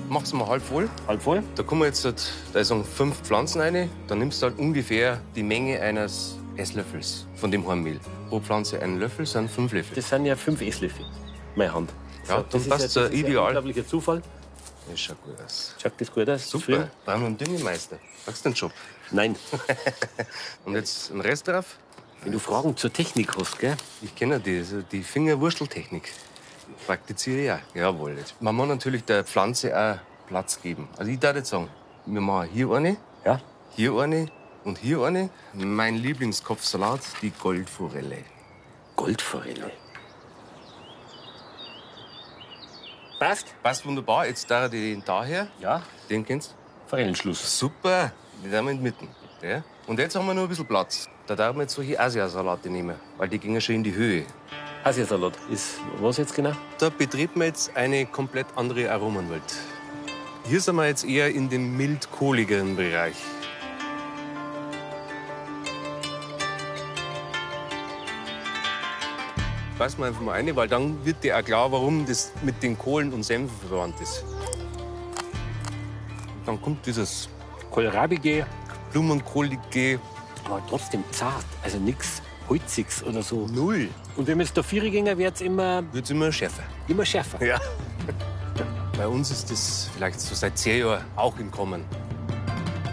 Mach's 0.09 0.33
mal 0.33 0.47
halb 0.47 0.63
voll. 0.63 0.89
Halb 1.09 1.23
voll? 1.23 1.43
Da 1.57 1.65
kommen 1.65 1.83
jetzt 1.83 2.05
halt, 2.05 2.33
da 2.53 2.63
sind 2.63 2.87
fünf 2.87 3.21
Pflanzen 3.23 3.61
rein. 3.61 3.91
Dann 4.07 4.21
nimmst 4.21 4.41
du 4.43 4.47
halt 4.47 4.59
ungefähr 4.59 5.21
die 5.35 5.43
Menge 5.43 5.81
eines 5.81 6.39
Esslöffels 6.57 7.27
von 7.35 7.51
dem 7.51 7.67
Hornmehl. 7.67 7.99
Pro 8.35 8.41
Pflanze 8.41 8.83
einen 8.83 8.99
Löffel 8.99 9.27
sind 9.27 9.49
fünf 9.49 9.73
Löffel. 9.73 9.95
Das 9.95 10.09
sind 10.09 10.27
ja 10.27 10.35
fünf 10.35 10.61
Esslöffel. 10.61 11.07
Meine 11.55 11.73
Hand. 11.73 11.93
Ja, 12.29 12.43
das 12.51 12.51
dann 12.51 12.61
ist 12.61 12.67
ja, 12.67 12.73
ja 12.73 12.77
das 12.79 12.85
ist 12.85 12.97
Ein 12.97 13.13
ideal. 13.13 13.47
unglaublicher 13.47 13.87
Zufall. 13.87 14.23
Das 14.91 14.99
schaut 14.99 15.23
gut 15.23 15.41
aus. 15.41 15.77
Schaut 15.81 15.93
das 15.99 16.13
gut 16.13 16.29
aus? 16.29 16.51
Super. 16.51 16.89
Wir 17.05 17.15
einen 17.15 17.39
Düngemeister. 17.39 17.97
Sagst 18.27 18.45
du 18.45 18.49
den 18.49 18.55
Job? 18.57 18.73
Nein. 19.13 19.37
Und 20.65 20.75
jetzt 20.75 21.13
ein 21.13 21.21
Rest 21.21 21.47
drauf. 21.47 21.79
Wenn 22.25 22.33
du 22.33 22.41
Fragen 22.41 22.77
zur 22.77 22.93
Technik 22.93 23.37
hast, 23.39 23.57
gell? 23.61 23.77
Ich 24.03 24.17
kenne 24.17 24.41
die, 24.41 24.59
also 24.59 24.83
die 24.83 25.05
Fingerwursteltechnik. 25.05 26.11
Praktiziere 26.89 27.41
ich 27.41 27.53
auch. 27.53 27.77
Jawohl. 27.77 28.19
Jetzt. 28.19 28.35
Man 28.43 28.57
muss 28.57 28.67
natürlich 28.67 29.05
der 29.05 29.23
Pflanze 29.23 29.79
auch 29.79 30.27
Platz 30.27 30.61
geben. 30.61 30.89
Also 30.97 31.09
ich 31.09 31.23
würde 31.23 31.39
jetzt 31.39 31.51
sagen, 31.51 31.69
wir 32.07 32.21
machen 32.21 32.49
hier 32.53 32.69
eine, 32.73 32.97
Ja. 33.25 33.41
hier 33.77 33.93
eine 33.93 34.27
und 34.65 34.79
hier 34.79 35.03
eine. 35.03 35.31
Mein 35.53 35.97
Lieblingskopfsalat, 35.97 37.01
die 37.23 37.31
Goldforelle. 37.31 38.19
Goldforelle. 38.97 39.71
Passt? 43.19 43.55
Passt 43.63 43.87
wunderbar. 43.87 44.27
Jetzt 44.27 44.51
da 44.51 44.69
den 44.69 45.03
daher. 45.05 45.49
Ja. 45.61 45.83
Den 46.11 46.25
kennst 46.25 46.51
du? 46.51 46.55
Forellenschluss. 46.89 47.59
Super. 47.59 48.13
Den 48.43 48.53
haben 48.55 48.67
wir 48.67 48.73
in 48.73 48.79
die 48.79 48.85
Mitte. 48.85 49.09
Ja. 49.43 49.63
Und 49.87 49.99
jetzt 49.99 50.17
haben 50.17 50.27
wir 50.27 50.35
noch 50.35 50.43
ein 50.43 50.49
bisschen 50.49 50.67
Platz. 50.67 51.09
Da 51.27 51.35
darf 51.35 51.55
man 51.55 51.63
jetzt 51.63 51.75
solche 51.75 51.99
Asiasalate 51.99 52.69
nehmen, 52.69 52.97
weil 53.17 53.29
die 53.29 53.39
gehen 53.39 53.59
schon 53.61 53.77
in 53.77 53.85
die 53.85 53.95
Höhe. 53.95 54.25
Asiasalat 54.83 55.39
ist 55.51 55.79
was 56.01 56.19
jetzt 56.19 56.35
genau? 56.35 56.53
Da 56.79 56.91
betrieben 56.91 57.41
wir 57.41 57.47
jetzt 57.47 57.75
eine 57.75 58.05
komplett 58.05 58.47
andere 58.57 58.91
Aromenwelt. 58.91 59.43
Hier 60.47 60.61
sind 60.61 60.77
wir 60.77 60.87
jetzt 60.87 61.07
eher 61.07 61.31
in 61.31 61.49
dem 61.49 61.77
mild-kohligeren 61.77 62.77
Bereich. 62.77 63.17
Beißen 69.79 69.99
wir 69.99 70.07
einfach 70.07 70.21
mal 70.21 70.33
eine, 70.33 70.55
weil 70.55 70.69
dann 70.69 71.05
wird 71.05 71.23
dir 71.25 71.37
auch 71.39 71.43
klar, 71.45 71.71
warum 71.73 72.07
das 72.07 72.33
mit 72.43 72.63
den 72.63 72.79
Kohlen 72.79 73.13
und 73.13 73.25
Senfen 73.25 73.57
verwandt 73.69 74.01
ist. 74.01 74.25
Dann 76.47 76.61
kommt 76.63 76.87
dieses 76.87 77.29
Kohlrabige, 77.71 78.47
blumenkohlige 78.93 79.99
aber 80.45 80.63
trotzdem 80.69 81.03
zart. 81.11 81.45
Also 81.63 81.79
nichts 81.79 82.23
Holziges 82.49 83.03
oder 83.03 83.23
so. 83.23 83.47
Null. 83.47 83.89
Und 84.17 84.27
wenn 84.27 84.39
jetzt 84.41 84.57
da 84.57 84.63
vier 84.63 84.89
gehen, 84.91 85.07
wird's 85.19 85.41
immer, 85.41 85.83
Wird 85.93 86.11
immer 86.11 86.31
schärfer. 86.31 86.63
immer 86.87 87.05
schärfer. 87.05 87.43
Ja. 87.45 87.59
Bei 88.97 89.09
uns 89.09 89.31
ist 89.31 89.51
das 89.51 89.89
vielleicht 89.97 90.21
so 90.21 90.35
seit 90.35 90.57
zehn 90.59 90.81
Jahren 90.81 91.05
auch 91.17 91.37
im 91.39 91.51
Kommen. 91.51 91.85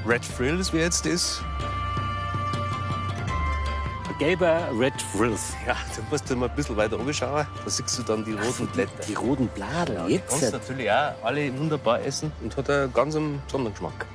Red 0.08 0.26
Frills, 0.26 0.74
wie 0.74 0.78
jetzt 0.78 1.06
ist. 1.06 1.44
Gelber 4.22 4.70
Red 4.78 4.94
Frills. 5.02 5.56
Ja, 5.66 5.76
da 5.96 6.04
musst 6.12 6.30
du 6.30 6.36
mal 6.36 6.48
ein 6.48 6.56
bisschen 6.56 6.78
weiter 6.78 7.00
oben 7.00 7.12
schauen. 7.12 7.44
Da 7.66 7.70
siehst 7.72 7.98
du 7.98 8.04
dann 8.04 8.24
die 8.24 8.34
roten 8.34 8.68
Blätter. 8.68 9.04
Die 9.08 9.16
roten 9.16 9.48
Blader. 9.48 9.96
Ja, 9.96 10.06
die 10.06 10.14
jetzt. 10.14 10.30
kannst 10.30 10.44
du 10.44 10.58
natürlich 10.58 10.92
auch 10.92 11.14
alle 11.24 11.58
wunderbar 11.58 12.06
essen 12.06 12.32
und 12.44 12.56
hat 12.56 12.70
einen 12.70 12.94
ganz 12.94 13.16
besonderen 13.16 13.74
Geschmack. 13.74 14.06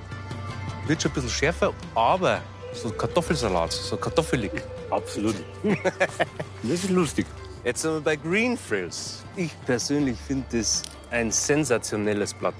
Wird 0.86 1.02
schon 1.02 1.10
ein 1.10 1.14
bisschen 1.14 1.30
schärfer, 1.30 1.72
aber 1.96 2.40
so 2.72 2.90
Kartoffelsalat, 2.90 3.72
so 3.72 3.96
kartoffelig. 3.96 4.52
Absolut. 4.90 5.34
das 5.64 6.70
ist 6.70 6.90
lustig. 6.90 7.26
Jetzt 7.64 7.82
sind 7.82 7.94
wir 7.94 8.00
bei 8.00 8.14
Green 8.14 8.56
Frills. 8.56 9.24
Ich 9.34 9.50
persönlich 9.66 10.16
finde 10.24 10.56
das 10.56 10.84
ein 11.10 11.32
sensationelles 11.32 12.32
Blatt. 12.32 12.54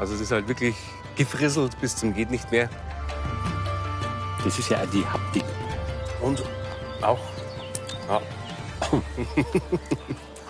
Also 0.00 0.14
das 0.14 0.22
ist 0.22 0.32
halt 0.32 0.48
wirklich 0.48 0.74
gefrisselt 1.14 1.80
bis 1.80 1.94
zum 1.94 2.12
geht 2.12 2.32
nicht 2.32 2.50
mehr. 2.50 2.68
Das 4.42 4.58
ist 4.58 4.68
ja 4.68 4.82
auch 4.82 4.90
die 4.90 5.06
Haptik. 5.06 5.44
Und 6.20 6.42
auch 7.02 7.18
ja, 8.08 8.20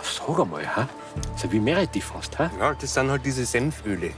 Sag 0.02 0.40
einmal, 0.40 0.76
ha? 0.76 0.88
So 1.36 1.50
wie 1.52 1.60
Meerrettich 1.60 2.04
fast, 2.04 2.38
ha? 2.38 2.50
Ja, 2.58 2.74
das 2.74 2.94
sind 2.94 3.10
halt 3.10 3.24
diese 3.24 3.44
Senföle. 3.44 4.12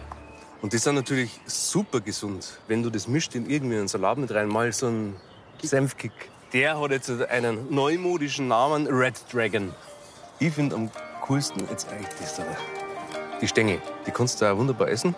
Und 0.62 0.73
die 0.73 0.79
sind 0.79 0.95
natürlich 0.95 1.41
super 1.47 2.00
gesund. 2.00 2.59
Wenn 2.69 2.83
du 2.83 2.91
das 2.91 3.07
mischt 3.07 3.35
in 3.35 3.49
irgendwie 3.49 3.76
einen 3.76 3.88
Salat 3.88 4.19
mit 4.19 4.33
rein, 4.33 4.49
mal 4.49 4.73
so 4.73 4.87
einen 4.87 5.17
Senfkick. 5.62 6.12
Der 6.53 6.81
hat 6.81 6.91
jetzt 6.91 7.11
einen 7.11 7.73
neumodischen 7.75 8.49
Namen, 8.49 8.87
Red 8.87 9.14
Dragon. 9.33 9.75
Ich 10.38 10.55
finde 10.55 10.76
am 10.76 10.91
coolsten 11.23 11.69
jetzt 11.69 11.88
eigentlich 11.91 12.14
das 12.19 12.37
da. 12.37 12.45
Die 13.41 13.49
Stängel. 13.49 13.81
Die 14.07 14.11
kannst 14.11 14.41
du 14.41 14.47
auch 14.47 14.57
wunderbar 14.57 14.88
essen. 14.88 15.14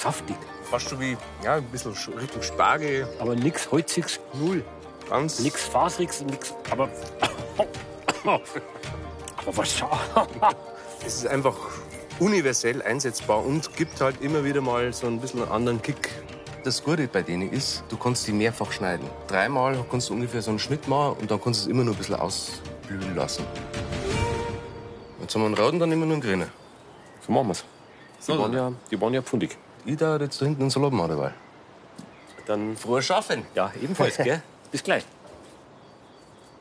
Saftig. 0.00 0.36
Fast 0.70 0.88
schon 0.88 1.00
wie, 1.00 1.16
ja, 1.44 1.56
ein 1.56 1.64
bisschen 1.64 1.94
sch- 1.94 2.16
Richtung 2.18 2.42
Spargel. 2.42 3.06
Aber 3.18 3.34
nichts 3.34 3.70
Holziges, 3.70 4.18
null. 4.34 4.64
Ganz. 5.08 5.40
Nichts 5.40 5.64
Faseriges, 5.64 6.22
nichts. 6.22 6.54
Aber. 6.70 6.88
aber 8.24 8.40
was 9.56 9.76
schau. 9.76 9.90
Es 11.06 11.16
ist 11.16 11.26
einfach 11.26 11.56
universell 12.18 12.82
einsetzbar 12.82 13.42
und 13.44 13.74
gibt 13.74 14.02
halt 14.02 14.20
immer 14.20 14.44
wieder 14.44 14.60
mal 14.60 14.92
so 14.92 15.06
ein 15.06 15.18
bisschen 15.18 15.42
einen 15.42 15.50
anderen 15.50 15.80
Kick. 15.82 16.10
Das 16.62 16.84
Gute 16.84 17.08
bei 17.08 17.22
denen 17.22 17.50
ist, 17.50 17.82
du 17.88 17.96
kannst 17.96 18.26
die 18.26 18.32
mehrfach 18.32 18.70
schneiden. 18.70 19.06
Dreimal 19.26 19.82
kannst 19.90 20.10
du 20.10 20.12
ungefähr 20.12 20.42
so 20.42 20.50
einen 20.50 20.58
Schnitt 20.58 20.86
machen 20.88 21.16
und 21.18 21.30
dann 21.30 21.42
kannst 21.42 21.60
du 21.60 21.64
es 21.64 21.70
immer 21.70 21.84
nur 21.84 21.94
ein 21.94 21.96
bisschen 21.96 22.16
ausblühen 22.16 23.16
lassen. 23.16 23.46
Jetzt 25.22 25.34
haben 25.34 25.40
wir 25.40 25.46
einen 25.46 25.54
Rauten, 25.54 25.78
dann 25.80 25.88
wir 25.88 25.96
nur 25.96 26.12
einen 26.12 26.20
Grünen. 26.20 26.50
So 27.26 27.32
machen 27.32 27.48
wir's. 27.48 27.64
Die 28.18 28.24
So, 28.24 28.38
waren 28.38 28.52
ja, 28.52 28.72
die 28.90 29.00
waren 29.00 29.14
ja 29.14 29.22
pfundig. 29.22 29.56
Ich 29.84 29.96
da 29.96 30.16
jetzt 30.16 30.40
da 30.40 30.46
hinten 30.46 30.62
einen 30.62 30.70
Salat 30.70 30.92
machen 30.92 31.10
dabei. 31.10 31.32
Dann 32.46 32.76
Frohes 32.76 33.06
Schaffen! 33.06 33.44
Ja, 33.54 33.72
ebenfalls, 33.80 34.16
gell? 34.16 34.42
Bis 34.70 34.82
gleich. 34.82 35.04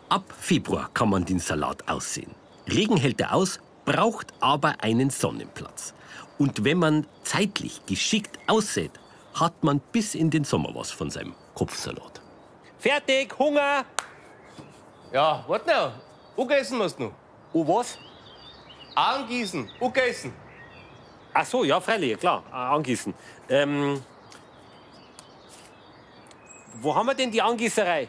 Ab 0.09 0.23
Februar 0.39 0.89
kann 0.93 1.09
man 1.09 1.25
den 1.25 1.39
Salat 1.39 1.87
aussehen. 1.87 2.33
Regen 2.67 2.97
hält 2.97 3.21
er 3.21 3.33
aus, 3.33 3.59
braucht 3.85 4.33
aber 4.39 4.75
einen 4.81 5.09
Sonnenplatz. 5.09 5.93
Und 6.37 6.63
wenn 6.63 6.79
man 6.79 7.05
zeitlich 7.23 7.85
geschickt 7.85 8.39
aussät, 8.47 8.91
hat 9.33 9.63
man 9.63 9.79
bis 9.91 10.15
in 10.15 10.29
den 10.29 10.43
Sommer 10.43 10.73
was 10.73 10.91
von 10.91 11.09
seinem 11.09 11.35
Kopfsalat. 11.53 12.21
Fertig, 12.79 13.37
Hunger! 13.37 13.85
Ja, 15.11 15.43
warte 15.47 15.69
noch. 15.69 15.91
Ugessen 16.37 16.77
musst 16.77 16.97
du 16.99 17.03
noch. 17.03 17.11
Oh, 17.51 17.67
was? 17.67 17.97
Angießen, 18.95 19.69
ugessen. 19.81 20.33
Ach 21.33 21.45
so, 21.45 21.63
ja, 21.63 21.79
freilich, 21.79 22.17
klar, 22.19 22.43
äh, 22.51 22.55
angießen. 22.55 23.13
Ähm, 23.49 24.01
wo 26.81 26.95
haben 26.95 27.07
wir 27.07 27.13
denn 27.13 27.31
die 27.31 27.41
Angießerei? 27.41 28.07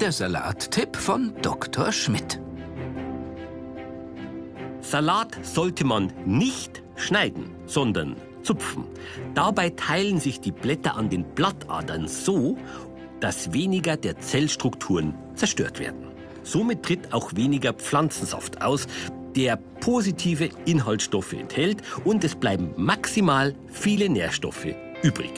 Der 0.00 0.12
Salattipp 0.12 0.96
von 0.96 1.34
Dr. 1.42 1.92
Schmidt. 1.92 2.40
Salat 4.80 5.38
sollte 5.42 5.84
man 5.84 6.12
nicht 6.26 6.82
schneiden, 6.96 7.54
sondern 7.66 8.16
zupfen. 8.42 8.84
Dabei 9.34 9.70
teilen 9.70 10.18
sich 10.18 10.40
die 10.40 10.52
Blätter 10.52 10.96
an 10.96 11.08
den 11.08 11.24
Blattadern 11.24 12.08
so, 12.08 12.56
dass 13.20 13.52
weniger 13.52 13.96
der 13.96 14.18
Zellstrukturen 14.18 15.14
zerstört 15.34 15.78
werden. 15.78 16.08
Somit 16.42 16.82
tritt 16.82 17.12
auch 17.12 17.34
weniger 17.36 17.72
Pflanzensaft 17.72 18.60
aus, 18.60 18.86
der 19.36 19.56
positive 19.80 20.50
Inhaltsstoffe 20.64 21.32
enthält 21.32 21.82
und 22.04 22.24
es 22.24 22.34
bleiben 22.34 22.72
maximal 22.76 23.54
viele 23.68 24.08
Nährstoffe 24.08 24.68
übrig. 25.02 25.32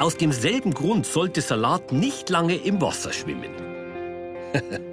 Aus 0.00 0.16
demselben 0.16 0.74
Grund 0.74 1.06
sollte 1.06 1.40
Salat 1.40 1.92
nicht 1.92 2.28
lange 2.28 2.56
im 2.56 2.80
Wasser 2.80 3.12
schwimmen. 3.12 3.52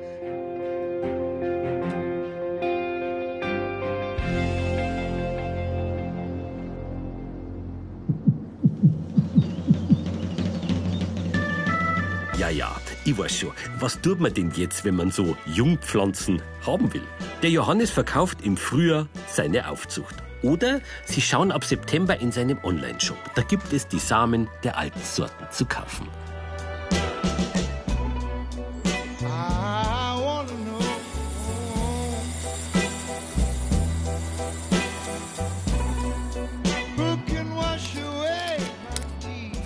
ja, 12.37 12.49
ja, 12.49 12.75
ich 13.05 13.17
weiß 13.17 13.39
schon. 13.39 13.51
Was 13.79 13.99
tut 14.01 14.19
man 14.19 14.33
denn 14.33 14.51
jetzt, 14.55 14.85
wenn 14.85 14.95
man 14.95 15.11
so 15.11 15.35
Jungpflanzen 15.45 16.41
haben 16.65 16.93
will? 16.93 17.03
Der 17.41 17.49
Johannes 17.49 17.89
verkauft 17.89 18.39
im 18.43 18.57
Frühjahr 18.57 19.07
seine 19.27 19.69
Aufzucht. 19.69 20.15
Oder 20.41 20.81
Sie 21.05 21.21
schauen 21.21 21.51
ab 21.51 21.63
September 21.65 22.19
in 22.19 22.31
seinem 22.31 22.57
Online-Shop. 22.63 23.17
Da 23.35 23.41
gibt 23.41 23.73
es 23.73 23.87
die 23.87 23.99
Samen 23.99 24.47
der 24.63 24.77
alten 24.77 25.01
Sorten 25.01 25.45
zu 25.51 25.65
kaufen. 25.65 26.07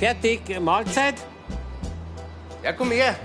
I 0.06 0.63
wanna 0.66 1.33
Ja, 2.63 2.72
komm 2.74 2.91
her. 2.91 3.15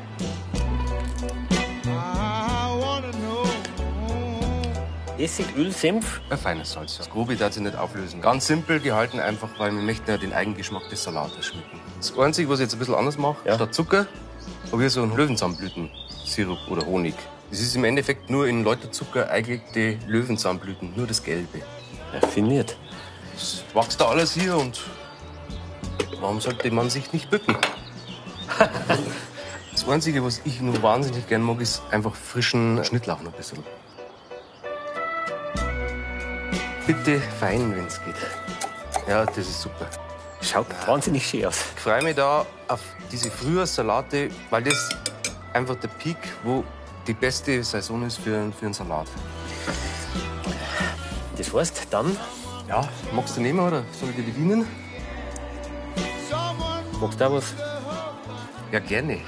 Essig, 5.19 5.47
Öl, 5.57 5.73
Senf? 5.73 6.21
Ein 6.31 6.39
feines 6.39 6.73
Salz. 6.73 6.97
Das 6.99 7.11
Grobe 7.11 7.35
darf 7.35 7.53
sich 7.53 7.63
nicht 7.63 7.77
auflösen. 7.77 8.21
Ganz 8.21 8.47
simpel 8.47 8.79
gehalten, 8.79 9.19
einfach 9.19 9.49
weil 9.59 9.73
wir 9.73 9.83
möchten 9.83 10.09
ja 10.09 10.17
den 10.17 10.33
Eigengeschmack 10.33 10.89
des 10.91 11.03
Salates 11.03 11.47
schmecken. 11.47 11.81
Das 11.97 12.17
Einzige, 12.17 12.49
was 12.49 12.61
ich 12.61 12.65
jetzt 12.65 12.75
ein 12.75 12.79
bisschen 12.79 12.95
anders 12.95 13.19
mache, 13.19 13.37
Ja. 13.45 13.57
statt 13.57 13.75
Zucker, 13.75 14.07
habe 14.71 14.85
ich 14.87 14.93
so 14.93 15.03
einen 15.03 15.17
Löwenzahnblütensirup 15.17 16.59
oder 16.71 16.87
Honig. 16.87 17.15
Das 17.51 17.61
ist 17.61 17.75
im 17.75 17.83
Endeffekt 17.85 18.31
nur 18.31 18.47
in 18.47 18.63
Läuterzucker 18.63 19.29
eingelegte 19.31 19.99
Löwenzahnblüten, 20.07 20.93
nur 20.95 21.07
das 21.09 21.23
Gelbe. 21.25 21.63
Raffiniert. 22.13 22.77
Das 23.35 23.65
wächst 23.75 24.01
da 24.01 24.07
alles 24.09 24.35
hier 24.35 24.57
und 24.57 24.81
warum 26.21 26.41
sollte 26.41 26.71
man 26.71 26.91
sich 26.91 27.13
nicht 27.13 27.29
bücken? 27.29 27.57
Das 29.89 29.95
Einzige, 29.95 30.23
was 30.23 30.43
ich 30.45 30.61
nur 30.61 30.83
wahnsinnig 30.83 31.27
gern 31.29 31.41
mag, 31.41 31.63
ist 31.63 31.81
einfach 31.91 32.15
frischen 32.15 32.85
Schnittlauch 32.85 33.23
noch 33.23 33.33
ein 33.33 33.39
bisschen. 33.39 33.65
Bitte 36.87 37.23
fein, 37.41 37.75
wenn 37.75 37.87
es 37.87 37.99
geht. 38.05 38.15
Ja, 39.09 39.25
das 39.25 39.39
ist 39.39 39.63
super. 39.63 39.87
Schaut 40.43 40.67
wahnsinnig 40.87 41.27
schön 41.27 41.47
aus. 41.47 41.65
Ich 41.75 41.81
freue 41.81 42.03
mich 42.03 42.17
da 42.17 42.45
auf 42.69 42.81
diese 43.11 43.31
Frühjahrssalate, 43.31 44.29
weil 44.51 44.63
das 44.65 44.91
einfach 45.55 45.77
der 45.77 45.89
Peak, 45.89 46.19
wo 46.45 46.65
die 47.07 47.15
beste 47.15 47.65
Saison 47.65 48.05
ist 48.07 48.19
für, 48.19 48.53
für 48.53 48.67
einen 48.67 48.75
Salat. 48.75 49.07
Das 51.39 51.55
heißt, 51.55 51.87
dann 51.89 52.15
Ja, 52.69 52.87
magst 53.15 53.39
du 53.39 53.41
nehmen 53.41 53.61
oder 53.61 53.85
soll 53.99 54.11
ich 54.11 54.17
dir 54.17 54.25
bedienen? 54.25 54.67
magst 57.01 57.19
du 57.19 57.25
auch 57.25 57.33
was? 57.33 57.55
Ja, 58.71 58.81
gerne. 58.81 59.21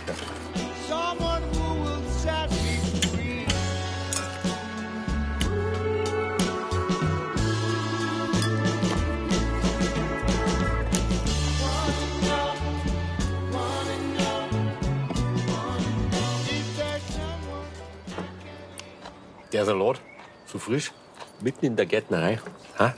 Der 19.53 19.65
Salat, 19.65 20.01
so 20.47 20.59
frisch, 20.59 20.93
mitten 21.41 21.67
in 21.67 21.77
der 21.77 21.87
Gärtnerei. 21.87 22.39
Ha? 22.79 22.95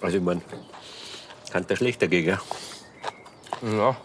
Also, 0.00 0.16
ich 0.18 0.22
mein, 0.22 0.42
kann 1.52 1.66
der 1.66 1.76
schlechter 1.76 2.08
gehen, 2.08 2.24
gell? 2.24 2.38
Ja. 3.62 3.96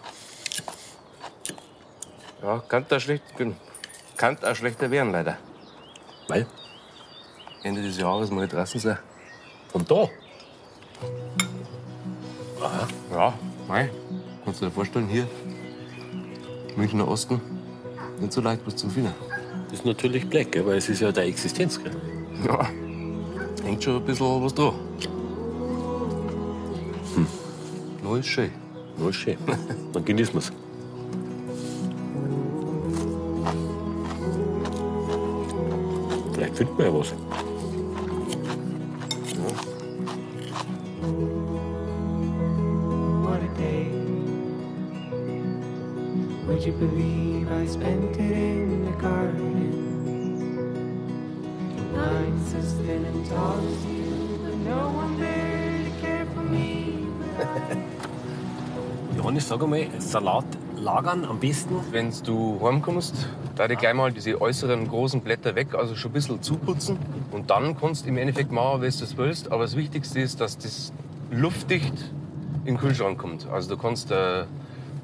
Ja, 2.42 2.60
kann 2.68 2.86
da 2.88 3.00
schlecht, 3.00 3.24
kann 4.16 4.38
auch 4.44 4.56
schlechter 4.56 4.92
werden, 4.92 5.12
leider. 5.12 5.38
Weil, 6.28 6.46
Ende 7.64 7.82
des 7.82 7.98
Jahres 7.98 8.30
mal 8.30 8.48
draußen 8.48 8.80
sein. 8.80 9.00
von 9.72 9.86
da. 9.86 10.10
Ja, 13.12 13.34
mei. 13.68 13.90
Kannst 14.44 14.62
du 14.62 14.66
dir 14.66 14.72
vorstellen, 14.72 15.08
hier, 15.08 15.28
Münchner 16.76 17.08
Osten, 17.08 17.42
nicht 18.20 18.34
so 18.34 18.42
leicht 18.42 18.62
was 18.66 18.76
zu 18.76 18.90
finden. 18.90 19.14
Das 19.70 19.80
ist 19.80 19.86
natürlich 19.86 20.28
Black, 20.28 20.48
weil 20.66 20.78
es 20.78 20.90
ist 20.90 21.02
ja 21.02 21.12
der 21.12 21.26
Existenz. 21.26 21.80
Gell? 21.82 21.92
Ja, 22.44 22.68
hängt 23.64 23.84
schon 23.84 23.98
ein 23.98 24.04
bisschen 24.04 24.44
was 24.44 24.54
dran. 24.54 24.74
Hm. 27.16 27.28
Noch 28.04 28.16
ist 28.18 28.28
schön. 28.28 28.50
Na, 28.98 29.10
ist 29.10 29.18
schön. 29.18 29.38
Dann 29.94 30.06
genießen 30.06 30.34
wir's. 30.34 30.52
Vielleicht 36.34 36.58
findet 36.58 36.78
man 36.78 36.88
ja 36.88 36.94
was. 36.94 37.14
What 43.24 43.42
a 43.44 43.48
day. 43.58 43.92
Would 46.48 46.66
you 46.66 46.74
believe 46.74 47.52
I 47.52 47.68
spent 47.68 48.18
it 48.18 48.29
As 52.90 53.86
you, 53.86 54.40
but 54.44 54.56
no 54.66 54.90
one 54.90 55.20
there 55.20 55.84
to 55.86 55.92
care 56.02 56.26
for 56.34 56.42
me. 56.42 57.08
Johannes, 59.16 59.48
sag 59.48 59.62
einmal, 59.62 59.88
Salat 60.00 60.46
lagern 60.76 61.24
am 61.26 61.40
besten. 61.40 61.76
Wenn 61.92 62.12
du 62.26 62.60
heimkommst, 62.64 63.30
da 63.56 63.70
ich 63.70 63.78
gleich 63.78 63.94
mal 63.94 64.12
diese 64.12 64.42
äußeren 64.42 64.88
großen 64.88 65.22
Blätter 65.22 65.54
weg, 65.54 65.76
also 65.76 65.94
schon 65.96 66.10
ein 66.10 66.14
bisschen 66.14 66.42
zuputzen. 66.42 66.98
Und 67.32 67.52
dann 67.52 67.80
kannst 67.80 68.06
du 68.06 68.10
im 68.10 68.18
Endeffekt 68.18 68.52
machen, 68.52 68.82
wie 68.82 68.90
du 68.90 69.04
es 69.04 69.18
willst. 69.18 69.52
Aber 69.52 69.64
das 69.64 69.76
Wichtigste 69.76 70.20
ist, 70.20 70.42
dass 70.42 70.58
das 70.58 70.92
luftdicht 71.30 71.94
in 72.66 72.74
den 72.74 72.78
Kühlschrank 72.78 73.20
kommt. 73.20 73.48
Also 73.52 73.76
du 73.76 73.80
kannst 73.80 74.10
äh, 74.10 74.46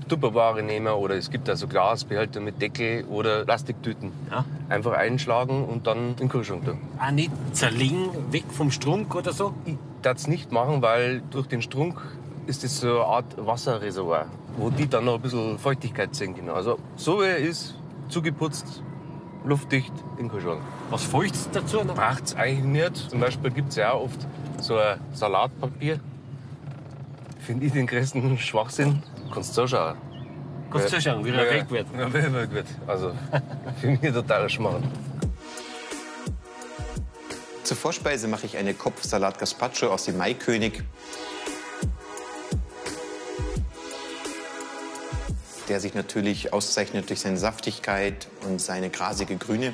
Tupperware 0.09 0.63
nehmen 0.63 0.91
oder 0.91 1.15
es 1.15 1.29
gibt 1.29 1.47
also 1.49 1.67
Glasbehälter 1.67 2.39
mit 2.39 2.59
Deckel 2.59 3.03
oder 3.05 3.45
Plastiktüten. 3.45 4.11
Ja. 4.31 4.43
Einfach 4.69 4.93
einschlagen 4.93 5.63
und 5.63 5.85
dann 5.85 6.09
in 6.11 6.15
den 6.15 6.29
Kühlschrank 6.29 6.65
tun. 6.65 6.79
Auch 6.99 7.11
nicht 7.11 7.31
zerlegen, 7.53 8.09
weg 8.31 8.45
vom 8.49 8.71
Strunk 8.71 9.13
oder 9.15 9.31
so. 9.31 9.53
Ich 9.65 9.75
darf 10.01 10.17
es 10.17 10.27
nicht 10.27 10.51
machen, 10.51 10.81
weil 10.81 11.21
durch 11.31 11.47
den 11.47 11.61
Strunk 11.61 12.01
ist 12.47 12.63
es 12.63 12.79
so 12.79 12.87
eine 12.87 13.05
Art 13.05 13.25
Wasserreservoir, 13.37 14.25
wo 14.57 14.69
die 14.69 14.87
dann 14.87 15.05
noch 15.05 15.15
ein 15.15 15.21
bisschen 15.21 15.59
Feuchtigkeit 15.59 16.15
senken. 16.15 16.49
Also 16.49 16.79
so 16.95 17.21
wie 17.21 17.25
er 17.25 17.37
ist, 17.37 17.75
zugeputzt, 18.09 18.81
luftdicht 19.45 19.93
in 20.17 20.25
den 20.25 20.31
Kühlschrank. 20.31 20.61
Was 20.89 21.03
feucht's 21.03 21.49
dazu? 21.51 21.83
noch? 21.83 21.95
Braucht 21.95 22.25
es 22.25 22.35
eigentlich 22.35 22.65
nicht. 22.65 23.09
Zum 23.09 23.19
Beispiel 23.19 23.51
gibt 23.51 23.69
es 23.69 23.75
ja 23.75 23.91
auch 23.91 24.05
oft 24.05 24.27
so 24.61 24.77
ein 24.77 24.99
Salatpapier. 25.13 25.99
Finde 27.39 27.65
ich 27.65 27.73
den 27.73 27.87
größten 27.87 28.37
Schwachsinn. 28.37 29.03
Kannst 29.31 29.55
du 29.57 29.61
zuschauen. 29.61 29.95
Kannst 30.79 30.93
du 30.93 31.01
schauen, 31.01 31.25
wie 31.25 31.29
er 31.29 31.49
weg 31.49 31.69
wird. 31.69 31.87
Ja, 31.97 32.13
wie 32.13 32.17
er 32.17 32.33
weg 32.33 32.51
wird. 32.51 32.67
Also, 32.85 33.13
für 33.79 33.87
mich 33.87 34.01
total 34.01 34.49
Schmarrn. 34.49 34.83
Zur 37.63 37.77
Vorspeise 37.77 38.27
mache 38.27 38.45
ich 38.45 38.57
eine 38.57 38.73
Kopfsalat 38.73 39.39
Gazpacho 39.39 39.87
aus 39.87 40.05
dem 40.05 40.17
Maikönig. 40.17 40.83
Der 45.67 45.79
sich 45.79 45.95
natürlich 45.95 46.53
auszeichnet 46.53 47.09
durch 47.09 47.21
seine 47.21 47.37
Saftigkeit 47.37 48.27
und 48.45 48.61
seine 48.61 48.89
grasige 48.89 49.37
Grüne. 49.37 49.73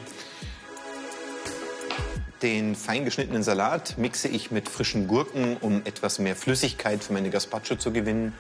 Den 2.41 2.75
fein 2.75 3.05
geschnittenen 3.05 3.43
Salat 3.43 3.97
mixe 3.97 4.27
ich 4.27 4.51
mit 4.51 4.69
frischen 4.69 5.07
Gurken, 5.07 5.57
um 5.57 5.81
etwas 5.83 6.17
mehr 6.17 6.35
Flüssigkeit 6.35 7.03
für 7.03 7.13
meine 7.13 7.29
Gazpacho 7.29 7.75
zu 7.75 7.91
gewinnen. 7.91 8.33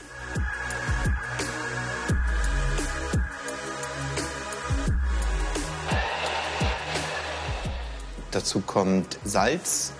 Dazu 8.31 8.61
kommt 8.61 9.19
Salz, 9.25 9.91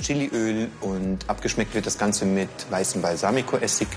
Chiliöl 0.00 0.70
und 0.80 1.28
abgeschmeckt 1.28 1.74
wird 1.74 1.86
das 1.86 1.98
Ganze 1.98 2.24
mit 2.24 2.48
weißem 2.70 3.02
Balsamico-Essig. 3.02 3.88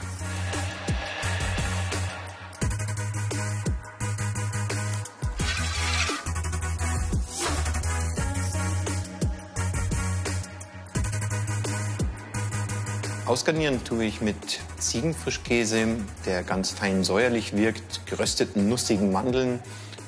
Ausgarnieren 13.28 13.84
tue 13.84 14.06
ich 14.06 14.22
mit 14.22 14.60
Ziegenfrischkäse, 14.80 15.98
der 16.26 16.42
ganz 16.42 16.72
fein 16.72 17.04
säuerlich 17.04 17.56
wirkt, 17.56 18.08
gerösteten 18.08 18.70
nussigen 18.70 19.12
Mandeln 19.12 19.60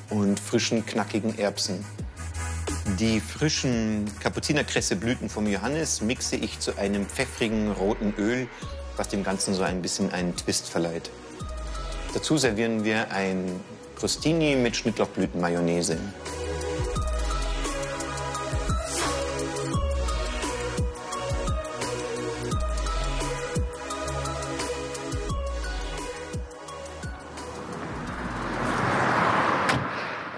und 0.09 0.39
frischen, 0.39 0.85
knackigen 0.85 1.37
Erbsen. 1.37 1.85
Die 2.99 3.19
frischen 3.19 4.05
Kapuzinerkresseblüten 4.19 5.29
vom 5.29 5.47
Johannis 5.47 6.01
mixe 6.01 6.35
ich 6.35 6.59
zu 6.59 6.77
einem 6.77 7.05
pfeffrigen 7.05 7.71
roten 7.71 8.13
Öl, 8.17 8.47
was 8.97 9.09
dem 9.09 9.23
Ganzen 9.23 9.53
so 9.53 9.63
ein 9.63 9.81
bisschen 9.81 10.11
einen 10.11 10.35
Twist 10.35 10.69
verleiht. 10.69 11.09
Dazu 12.13 12.37
servieren 12.37 12.83
wir 12.83 13.11
ein 13.11 13.59
Crostini 13.95 14.55
mit 14.55 14.75
Schnittlauchblütenmayonnaise. 14.75 15.97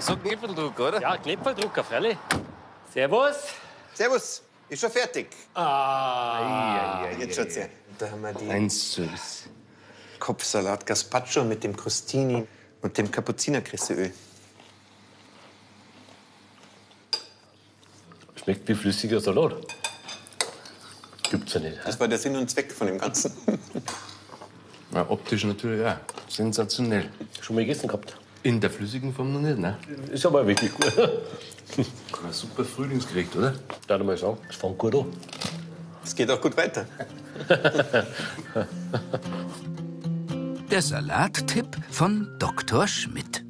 So 0.02 0.18
Knippeldruck, 0.18 0.80
oder? 0.80 1.00
Ja, 1.02 1.16
Knippeldrucker, 1.18 1.84
freilich. 1.84 2.18
Servus. 2.92 3.36
Servus, 3.94 4.42
ist 4.68 4.82
schon 4.82 4.90
fertig. 4.92 5.28
Ah, 5.54 7.06
Jetzt 7.20 7.36
schaut's 7.36 7.56
her. 7.56 7.70
Da 8.00 8.10
haben 8.10 8.22
wir 8.22 8.34
die 8.34 8.50
Eins 8.50 8.94
süß. 8.94 9.44
Kopfsalat 10.20 10.86
Gazpacho 10.86 11.44
mit 11.44 11.64
dem 11.64 11.76
Crostini 11.76 12.48
und 12.82 12.98
dem 12.98 13.12
Kapuzinerkresseöl. 13.12 14.12
Schmeckt 18.44 18.68
wie 18.68 18.74
flüssiger 18.76 19.20
Salat. 19.20 19.54
Gibt's 21.30 21.54
ja 21.54 21.60
nicht. 21.60 21.78
Das 21.86 22.00
war 22.00 22.08
der 22.08 22.18
Sinn 22.18 22.36
und 22.36 22.50
Zweck 22.50 22.72
von 22.72 22.88
dem 22.88 22.98
Ganzen. 22.98 23.32
Ja, 24.94 25.08
optisch 25.10 25.44
natürlich 25.44 25.86
auch. 25.86 25.96
Sensationell. 26.28 27.10
Schon 27.40 27.56
mal 27.56 27.62
gegessen 27.62 27.88
gehabt. 27.88 28.18
In 28.44 28.60
der 28.60 28.70
flüssigen 28.72 29.14
Form 29.14 29.34
noch 29.34 29.42
nicht, 29.42 29.60
ne? 29.60 29.78
Ist 30.12 30.26
aber 30.26 30.46
wirklich 30.48 30.74
gut. 30.74 30.98
Ein 31.78 32.32
super 32.32 32.66
Frühlingsgericht, 32.66 33.36
oder? 33.36 33.54
Darf 33.88 34.02
ich 34.02 34.08
mal 34.08 34.18
sagen, 34.18 34.38
es 34.50 34.56
fängt 34.56 34.78
gut 34.78 34.96
an. 34.96 35.06
Es 36.04 36.16
geht 36.16 36.30
auch 36.32 36.42
gut 36.42 36.58
weiter. 36.58 36.86
Der 40.72 40.82
Salattipp 40.82 41.68
von 41.92 42.28
Dr. 42.40 42.88
Schmidt. 42.88 43.44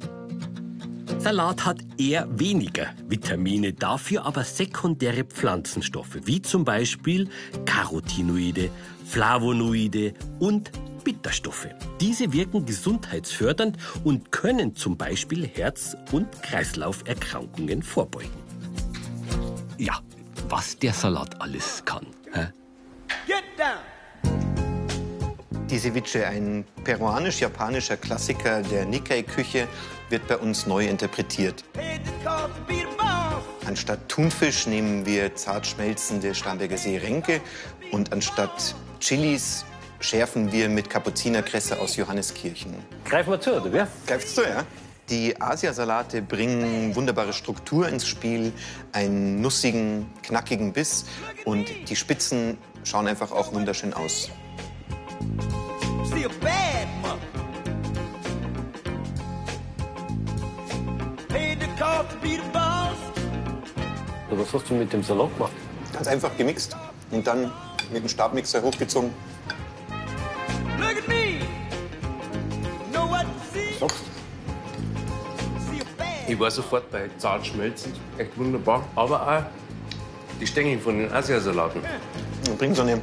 Salat 1.18 1.64
hat 1.64 1.78
eher 1.98 2.26
weniger 2.36 2.88
Vitamine, 3.06 3.72
dafür 3.72 4.26
aber 4.26 4.42
sekundäre 4.42 5.22
Pflanzenstoffe, 5.22 6.18
wie 6.24 6.42
zum 6.42 6.64
Beispiel 6.64 7.28
Carotinoide, 7.64 8.70
Flavonoide 9.06 10.14
und 10.40 10.72
Bitterstoffe. 11.04 11.68
Diese 12.00 12.32
wirken 12.32 12.64
gesundheitsfördernd 12.66 13.76
und 14.04 14.32
können 14.32 14.74
zum 14.74 14.96
Beispiel 14.96 15.46
Herz- 15.46 15.96
und 16.12 16.30
Kreislauferkrankungen 16.42 17.82
vorbeugen. 17.82 18.30
Ja, 19.78 19.98
was 20.48 20.78
der 20.78 20.92
Salat 20.92 21.40
alles 21.40 21.82
kann. 21.84 22.06
Hä? 22.32 22.48
Get 23.26 23.44
down. 23.56 23.92
Die 25.68 25.78
Ceviche, 25.78 26.26
ein 26.26 26.66
peruanisch-japanischer 26.84 27.96
Klassiker 27.96 28.60
der 28.62 28.84
Nikkei-Küche, 28.84 29.66
wird 30.10 30.26
bei 30.26 30.36
uns 30.36 30.66
neu 30.66 30.86
interpretiert. 30.86 31.64
Anstatt 33.66 34.06
Thunfisch 34.08 34.66
nehmen 34.66 35.06
wir 35.06 35.34
zart 35.34 35.66
schmelzende 35.66 36.34
Starnberger 36.34 36.76
See-Renke 36.76 37.40
und 37.90 38.12
anstatt 38.12 38.74
Chilis 39.00 39.64
schärfen 40.02 40.52
wir 40.52 40.68
mit 40.68 40.90
Kapuzinerkresse 40.90 41.78
aus 41.80 41.96
Johanneskirchen. 41.96 42.74
Greifen 43.04 43.30
wir 43.30 43.40
zu, 43.40 43.54
oder 43.54 43.72
wer? 43.72 43.88
Greifst 44.06 44.36
du, 44.36 44.42
ja? 44.42 44.64
Die 45.08 45.40
Asiasalate 45.40 46.22
bringen 46.22 46.94
wunderbare 46.94 47.32
Struktur 47.32 47.88
ins 47.88 48.06
Spiel, 48.06 48.52
einen 48.92 49.40
nussigen, 49.40 50.06
knackigen 50.22 50.72
Biss 50.72 51.06
und 51.44 51.68
die 51.88 51.96
Spitzen 51.96 52.58
schauen 52.84 53.06
einfach 53.06 53.30
auch 53.32 53.52
wunderschön 53.52 53.92
aus. 53.92 54.30
Was 64.30 64.54
hast 64.54 64.70
du 64.70 64.74
mit 64.74 64.92
dem 64.92 65.02
Salat 65.02 65.32
gemacht? 65.34 65.52
Ganz 65.92 66.08
einfach 66.08 66.36
gemixt 66.36 66.76
und 67.10 67.26
dann 67.26 67.52
mit 67.92 68.02
dem 68.02 68.08
Stabmixer 68.08 68.62
hochgezogen. 68.62 69.10
Ich 76.32 76.40
war 76.40 76.50
sofort 76.50 76.90
bei 76.90 77.10
zart 77.18 77.46
schmelzend, 77.46 77.94
echt 78.16 78.38
wunderbar. 78.38 78.82
Aber 78.96 79.20
auch 79.20 79.42
die 80.40 80.46
Stängel 80.46 80.78
von 80.78 80.96
den 80.96 81.12
Asiasalaten. 81.12 81.82
Und 82.48 82.58
bringt 82.58 82.74
so 82.74 82.80
eine 82.80 82.98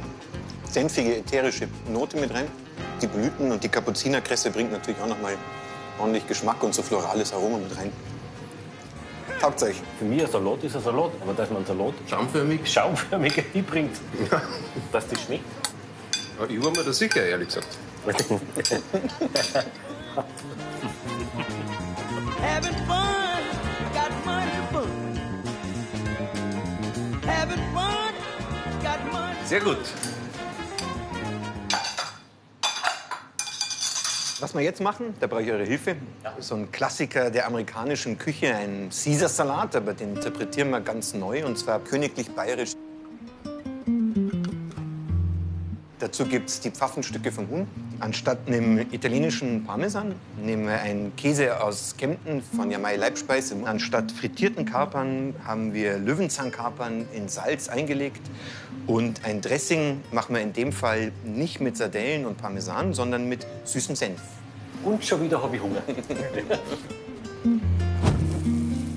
senfige, 0.68 1.18
ätherische 1.18 1.68
Note 1.88 2.16
mit 2.16 2.34
rein. 2.34 2.48
Die 3.00 3.06
Blüten 3.06 3.52
und 3.52 3.62
die 3.62 3.68
Kapuzinerkresse 3.68 4.50
bringt 4.50 4.72
natürlich 4.72 5.00
auch 5.00 5.06
noch 5.06 5.22
mal 5.22 5.34
ordentlich 6.00 6.26
Geschmack 6.26 6.60
und 6.64 6.74
so 6.74 6.82
florales 6.82 7.32
Aroma 7.32 7.58
mit 7.58 7.78
rein. 7.78 7.92
Taugt's 9.40 9.62
euch. 9.62 9.76
Für 10.00 10.06
mich 10.06 10.24
ein 10.24 10.28
Salat 10.28 10.64
ist 10.64 10.74
ein 10.74 10.82
Salat, 10.82 11.12
aber 11.22 11.32
dass 11.32 11.50
man 11.50 11.58
einen 11.58 11.66
Salat 11.66 11.94
Schaumförmig. 12.08 12.68
schaumförmiger 12.68 13.42
hinbringt, 13.52 13.96
dass 14.90 15.06
das 15.06 15.22
schmeckt. 15.22 15.44
Ja, 16.36 16.46
ich 16.48 16.64
war 16.64 16.72
mir 16.72 16.82
da 16.82 16.92
sicher, 16.92 17.24
ehrlich 17.24 17.46
gesagt. 17.46 17.78
Having 22.60 22.86
fun, 22.86 23.42
got 23.94 24.12
money 24.26 24.50
to 24.50 24.62
burn. 24.70 25.16
Having 27.24 27.64
fun, 27.72 28.14
got 28.82 29.00
money. 29.10 29.36
Sehr 29.46 29.60
gut. 29.60 29.78
Was 34.40 34.52
wir 34.54 34.60
jetzt 34.60 34.82
machen, 34.82 35.14
da 35.20 35.26
brauche 35.26 35.42
ich 35.42 35.50
eure 35.50 35.64
Hilfe. 35.64 35.96
So 36.38 36.54
ein 36.54 36.70
Klassiker 36.70 37.30
der 37.30 37.46
amerikanischen 37.46 38.18
Küche, 38.18 38.54
ein 38.54 38.90
Caesar-Salat, 38.90 39.76
aber 39.76 39.94
den 39.94 40.16
interpretieren 40.16 40.68
wir 40.68 40.80
ganz 40.80 41.14
neu 41.14 41.46
und 41.46 41.56
zwar 41.58 41.80
königlich 41.80 42.30
bayerisch. 42.30 42.72
Dazu 46.00 46.24
gibt 46.24 46.48
es 46.48 46.60
die 46.60 46.70
Pfaffenstücke 46.70 47.30
vom 47.30 47.50
Huhn. 47.50 47.68
Anstatt 47.98 48.38
einem 48.46 48.78
italienischen 48.90 49.64
Parmesan 49.64 50.14
nehmen 50.42 50.64
wir 50.64 50.80
einen 50.80 51.14
Käse 51.14 51.62
aus 51.62 51.94
Kempten 51.98 52.42
von 52.56 52.70
Jamai 52.70 52.96
Leibspeise. 52.96 53.54
Anstatt 53.64 54.10
frittierten 54.10 54.64
Kapern 54.64 55.34
haben 55.44 55.74
wir 55.74 55.98
Löwenzankapern 55.98 57.04
in 57.12 57.28
Salz 57.28 57.68
eingelegt. 57.68 58.22
Und 58.86 59.26
ein 59.26 59.42
Dressing 59.42 60.00
machen 60.10 60.34
wir 60.34 60.40
in 60.40 60.54
dem 60.54 60.72
Fall 60.72 61.12
nicht 61.22 61.60
mit 61.60 61.76
Sardellen 61.76 62.24
und 62.24 62.38
Parmesan, 62.38 62.94
sondern 62.94 63.28
mit 63.28 63.46
süßem 63.64 63.94
Senf. 63.94 64.22
Und 64.82 65.04
schon 65.04 65.22
wieder 65.22 65.42
habe 65.42 65.56
ich 65.56 65.62
Hunger. 65.62 65.82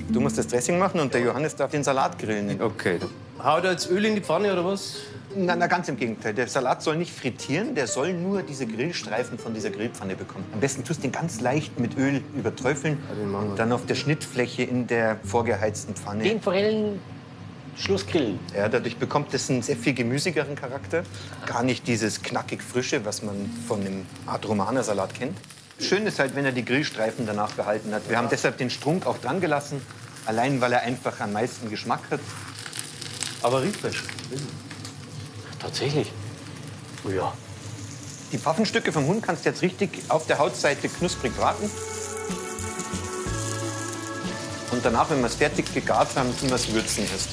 Du 0.07 0.21
musst 0.21 0.37
das 0.37 0.47
Dressing 0.47 0.79
machen 0.79 1.01
und 1.01 1.13
der 1.13 1.19
Johannes 1.19 1.53
darf 1.57 1.71
den 1.71 1.83
Salat 1.83 2.17
grillen. 2.17 2.61
Okay. 2.61 2.99
Hau 3.43 3.59
da 3.59 3.71
jetzt 3.71 3.89
Öl 3.89 4.05
in 4.05 4.15
die 4.15 4.21
Pfanne 4.21 4.53
oder 4.53 4.63
was? 4.63 4.99
Na, 5.35 5.55
na, 5.55 5.67
ganz 5.67 5.87
im 5.89 5.97
Gegenteil. 5.97 6.33
Der 6.33 6.47
Salat 6.47 6.81
soll 6.83 6.97
nicht 6.97 7.11
frittieren, 7.11 7.75
der 7.75 7.87
soll 7.87 8.13
nur 8.13 8.43
diese 8.43 8.65
Grillstreifen 8.67 9.37
von 9.37 9.53
dieser 9.53 9.69
Grillpfanne 9.69 10.15
bekommen. 10.15 10.45
Am 10.53 10.59
besten 10.59 10.83
tust 10.83 10.99
du 10.99 11.03
den 11.03 11.11
ganz 11.11 11.41
leicht 11.41 11.79
mit 11.79 11.97
Öl 11.97 12.21
überträufeln 12.35 12.97
und 13.33 13.57
dann 13.57 13.71
auf 13.71 13.85
der 13.85 13.95
Schnittfläche 13.95 14.63
in 14.63 14.87
der 14.87 15.17
vorgeheizten 15.23 15.95
Pfanne. 15.95 16.23
Den 16.23 16.41
Forellen 16.41 16.99
Schluss 17.75 18.05
grillen. 18.05 18.39
Ja, 18.55 18.69
dadurch 18.69 18.97
bekommt 18.97 19.33
es 19.33 19.49
einen 19.49 19.61
sehr 19.63 19.75
viel 19.75 19.93
gemüsigeren 19.93 20.55
Charakter. 20.55 21.03
Gar 21.45 21.63
nicht 21.63 21.87
dieses 21.87 22.21
knackig 22.21 22.61
Frische, 22.61 23.03
was 23.03 23.23
man 23.23 23.49
von 23.67 23.81
einem 23.81 24.05
Art 24.27 24.47
Romaner-Salat 24.47 25.13
kennt. 25.15 25.37
Schön 25.79 26.05
ist 26.05 26.19
halt, 26.19 26.35
wenn 26.35 26.45
er 26.45 26.51
die 26.51 26.63
Grillstreifen 26.63 27.25
danach 27.25 27.51
behalten 27.53 27.93
hat. 27.93 28.07
Wir 28.07 28.17
haben 28.17 28.29
deshalb 28.29 28.57
den 28.57 28.69
Strunk 28.69 29.07
auch 29.07 29.17
dran 29.17 29.41
gelassen, 29.41 29.81
allein 30.25 30.61
weil 30.61 30.71
er 30.71 30.81
einfach 30.81 31.19
am 31.19 31.33
meisten 31.33 31.69
Geschmack 31.69 32.01
hat. 32.11 32.19
Aber 33.41 33.63
Rifffisch. 33.63 34.03
Tatsächlich. 35.63 36.11
Oh 37.05 37.09
ja. 37.09 37.33
Die 38.31 38.37
Pfaffenstücke 38.37 38.91
vom 38.91 39.07
Hund 39.07 39.23
kannst 39.23 39.45
du 39.45 39.49
jetzt 39.49 39.61
richtig 39.61 40.03
auf 40.09 40.27
der 40.27 40.37
Hautseite 40.39 40.89
knusprig 40.89 41.35
braten. 41.35 41.71
Und 44.71 44.83
danach, 44.83 45.09
wenn 45.09 45.19
wir 45.19 45.27
es 45.27 45.35
fertig 45.35 45.73
gegart 45.73 46.09
haben, 46.15 46.37
tun 46.37 46.49
wir 46.49 46.55
es 46.55 46.71
würzen 46.73 47.07
erst. 47.11 47.29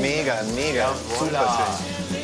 Mega, 0.00 0.42
mega. 0.54 0.92
Super 1.18 1.56
schön. 1.56 2.18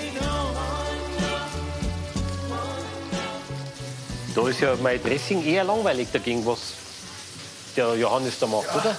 Da 4.34 4.48
ist 4.48 4.60
ja 4.60 4.74
mein 4.82 5.02
Dressing 5.02 5.44
eher 5.44 5.64
langweilig 5.64 6.08
dagegen, 6.12 6.44
was 6.46 6.74
der 7.76 7.94
Johannes 7.96 8.38
da 8.38 8.46
macht, 8.46 8.74
oder? 8.74 8.96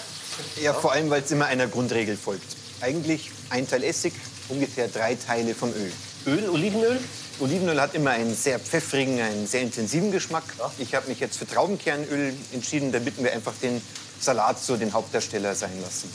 Ja, 0.61 0.73
vor 0.73 0.91
allem, 0.91 1.09
weil 1.09 1.23
es 1.23 1.31
immer 1.31 1.45
einer 1.45 1.67
Grundregel 1.67 2.17
folgt. 2.17 2.55
Eigentlich 2.81 3.31
ein 3.49 3.67
Teil 3.67 3.83
Essig, 3.83 4.13
ungefähr 4.49 4.87
drei 4.87 5.15
Teile 5.15 5.55
vom 5.55 5.71
Öl. 5.73 5.91
Öl, 6.27 6.49
Olivenöl? 6.49 6.99
Olivenöl 7.39 7.81
hat 7.81 7.95
immer 7.95 8.11
einen 8.11 8.35
sehr 8.35 8.59
pfeffrigen, 8.59 9.19
einen 9.19 9.47
sehr 9.47 9.61
intensiven 9.61 10.11
Geschmack. 10.11 10.43
Ich 10.77 10.93
habe 10.93 11.07
mich 11.07 11.19
jetzt 11.19 11.37
für 11.37 11.47
Traubenkernöl 11.47 12.33
entschieden, 12.53 12.91
damit 12.91 13.21
wir 13.21 13.33
einfach 13.33 13.53
den 13.61 13.81
Salat 14.19 14.59
so 14.59 14.77
den 14.77 14.93
Hauptdarsteller 14.93 15.55
sein 15.55 15.81
lassen. 15.81 16.11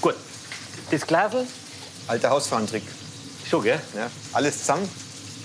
Gut. 0.00 0.14
Das 0.90 1.06
Glasel? 1.06 1.46
Alter 2.06 2.30
Hausfrauentrick. 2.30 2.82
Schon, 3.48 3.62
gell? 3.62 3.80
Ja, 3.94 4.10
alles 4.32 4.58
zusammen, 4.60 4.88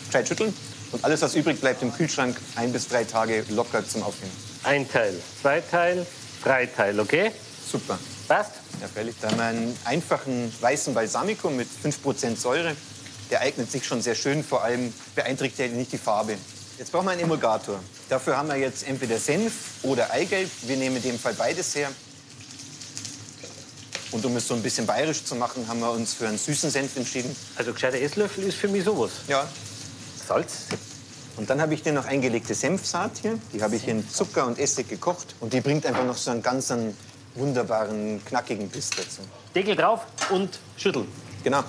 gescheit 0.05 0.27
schütteln 0.27 0.53
und 0.91 1.03
alles, 1.03 1.21
was 1.21 1.35
übrig 1.35 1.59
bleibt 1.59 1.81
im 1.81 1.93
Kühlschrank, 1.93 2.37
ein 2.55 2.71
bis 2.71 2.87
drei 2.87 3.03
Tage 3.03 3.43
locker 3.49 3.85
zum 3.87 4.03
Aufhängen. 4.03 4.31
Ein 4.63 4.89
Teil, 4.89 5.13
zwei 5.41 5.61
Teil, 5.61 6.05
drei 6.43 6.65
Teil, 6.65 6.99
okay? 6.99 7.31
Super. 7.69 7.97
Passt? 8.27 8.51
Ja, 8.81 8.87
freilich. 8.87 9.15
Da 9.21 9.29
haben 9.29 9.37
wir 9.37 9.45
einen 9.45 9.77
einfachen 9.85 10.53
weißen 10.61 10.93
Balsamico 10.93 11.49
mit 11.49 11.67
5% 11.83 12.37
Säure. 12.37 12.75
Der 13.29 13.41
eignet 13.41 13.71
sich 13.71 13.85
schon 13.85 14.01
sehr 14.01 14.15
schön, 14.15 14.43
vor 14.43 14.63
allem 14.63 14.93
beeinträchtigt 15.15 15.71
er 15.71 15.75
nicht 15.75 15.91
die 15.91 15.97
Farbe. 15.97 16.37
Jetzt 16.77 16.91
brauchen 16.91 17.05
wir 17.05 17.11
einen 17.11 17.21
Emulgator. 17.21 17.79
Dafür 18.07 18.37
haben 18.37 18.49
wir 18.49 18.55
jetzt 18.55 18.87
entweder 18.87 19.17
Senf 19.17 19.53
oder 19.83 20.11
Eigelb. 20.11 20.49
Wir 20.63 20.77
nehmen 20.77 20.97
in 20.97 21.03
dem 21.03 21.19
Fall 21.19 21.33
beides 21.33 21.75
her. 21.75 21.91
Und 24.11 24.25
um 24.25 24.35
es 24.37 24.47
so 24.47 24.53
ein 24.53 24.61
bisschen 24.61 24.85
bayerisch 24.85 25.23
zu 25.25 25.35
machen, 25.35 25.67
haben 25.67 25.79
wir 25.79 25.91
uns 25.91 26.13
für 26.13 26.27
einen 26.27 26.37
süßen 26.37 26.69
Senf 26.69 26.95
entschieden. 26.95 27.35
Also 27.55 27.73
gescheiter 27.73 27.99
Esslöffel 27.99 28.45
ist 28.45 28.57
für 28.57 28.69
mich 28.69 28.85
sowas. 28.85 29.11
Ja. 29.27 29.47
Salz? 30.27 30.67
Und 31.37 31.49
dann 31.51 31.61
habe 31.61 31.73
ich 31.75 31.83
dir 31.83 31.93
noch 31.93 32.05
eingelegte 32.05 32.55
Senfsaat 32.55 33.19
hier. 33.21 33.39
Die 33.53 33.61
habe 33.61 33.75
ich 33.75 33.87
in 33.87 34.07
Zucker 34.09 34.47
und 34.47 34.57
Essig 34.57 34.89
gekocht. 34.89 35.35
Und 35.39 35.53
die 35.53 35.61
bringt 35.61 35.85
einfach 35.85 36.03
noch 36.03 36.17
so 36.17 36.31
einen 36.31 36.41
ganz 36.41 36.71
einen 36.71 36.97
wunderbaren, 37.35 38.23
knackigen 38.25 38.67
Biss 38.69 38.89
dazu. 38.89 39.21
Deckel 39.53 39.75
drauf 39.75 40.07
und 40.31 40.59
schütteln. 40.75 41.07
Genau. 41.43 41.63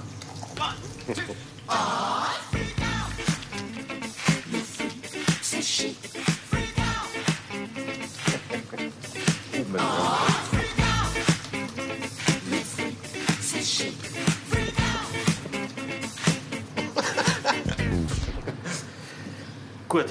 Gut. 19.89 20.07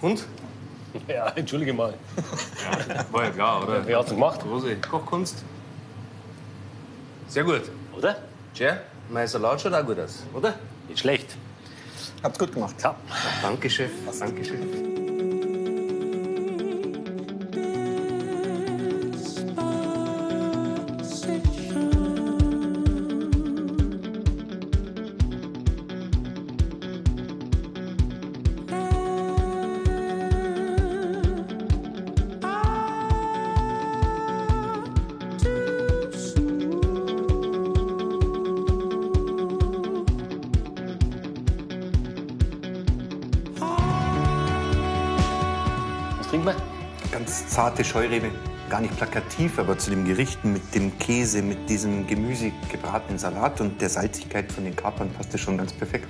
Und? 0.00 0.24
Ja, 1.06 1.28
entschuldige 1.36 1.72
mal. 1.72 1.94
War 3.12 3.24
ja 3.24 3.30
klar, 3.30 3.62
oder? 3.62 3.86
Wer 3.86 3.98
hat's 3.98 4.10
gemacht? 4.10 4.40
Große 4.40 4.76
Kochkunst. 4.76 5.44
Sehr 7.28 7.44
gut. 7.44 7.62
Oder? 7.96 8.16
Tja, 8.54 8.78
mein 9.10 9.26
Salat 9.28 9.60
schaut 9.60 9.74
auch 9.74 9.84
gut 9.84 9.98
aus, 10.00 10.22
oder? 10.34 10.54
Nicht 10.88 11.00
schlecht. 11.00 11.36
Habt's 12.22 12.38
gut 12.38 12.52
gemacht. 12.52 12.74
Ja. 12.82 12.94
Danke, 13.42 13.70
Chef. 13.70 13.90
Danke, 14.18 14.44
Chef. 14.44 14.87
Zarte 47.58 47.84
Scheurebe. 47.84 48.30
Gar 48.70 48.82
nicht 48.82 48.96
plakativ, 48.96 49.58
aber 49.58 49.76
zu 49.76 49.90
dem 49.90 50.04
Gericht 50.04 50.44
mit 50.44 50.72
dem 50.76 50.96
Käse, 50.96 51.42
mit 51.42 51.68
diesem 51.68 52.06
Gemüse 52.06 52.52
gebratenen 52.70 53.18
Salat 53.18 53.60
und 53.60 53.80
der 53.80 53.88
Salzigkeit 53.88 54.52
von 54.52 54.62
den 54.62 54.76
Kapern 54.76 55.10
passt 55.10 55.34
das 55.34 55.40
schon 55.40 55.58
ganz 55.58 55.72
perfekt. 55.72 56.06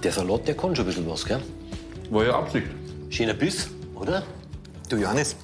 Der 0.00 0.12
Salat, 0.12 0.46
der 0.46 0.56
kann 0.56 0.76
schon 0.76 0.84
ein 0.84 0.86
bisschen 0.86 1.10
was, 1.10 1.24
gell? 1.24 1.42
War 2.10 2.24
ja 2.24 2.38
Absicht. 2.38 2.68
Schöner 3.10 3.34
Biss, 3.34 3.68
oder? 3.96 4.22
Du 4.88 4.94
Johannes, 4.94 5.34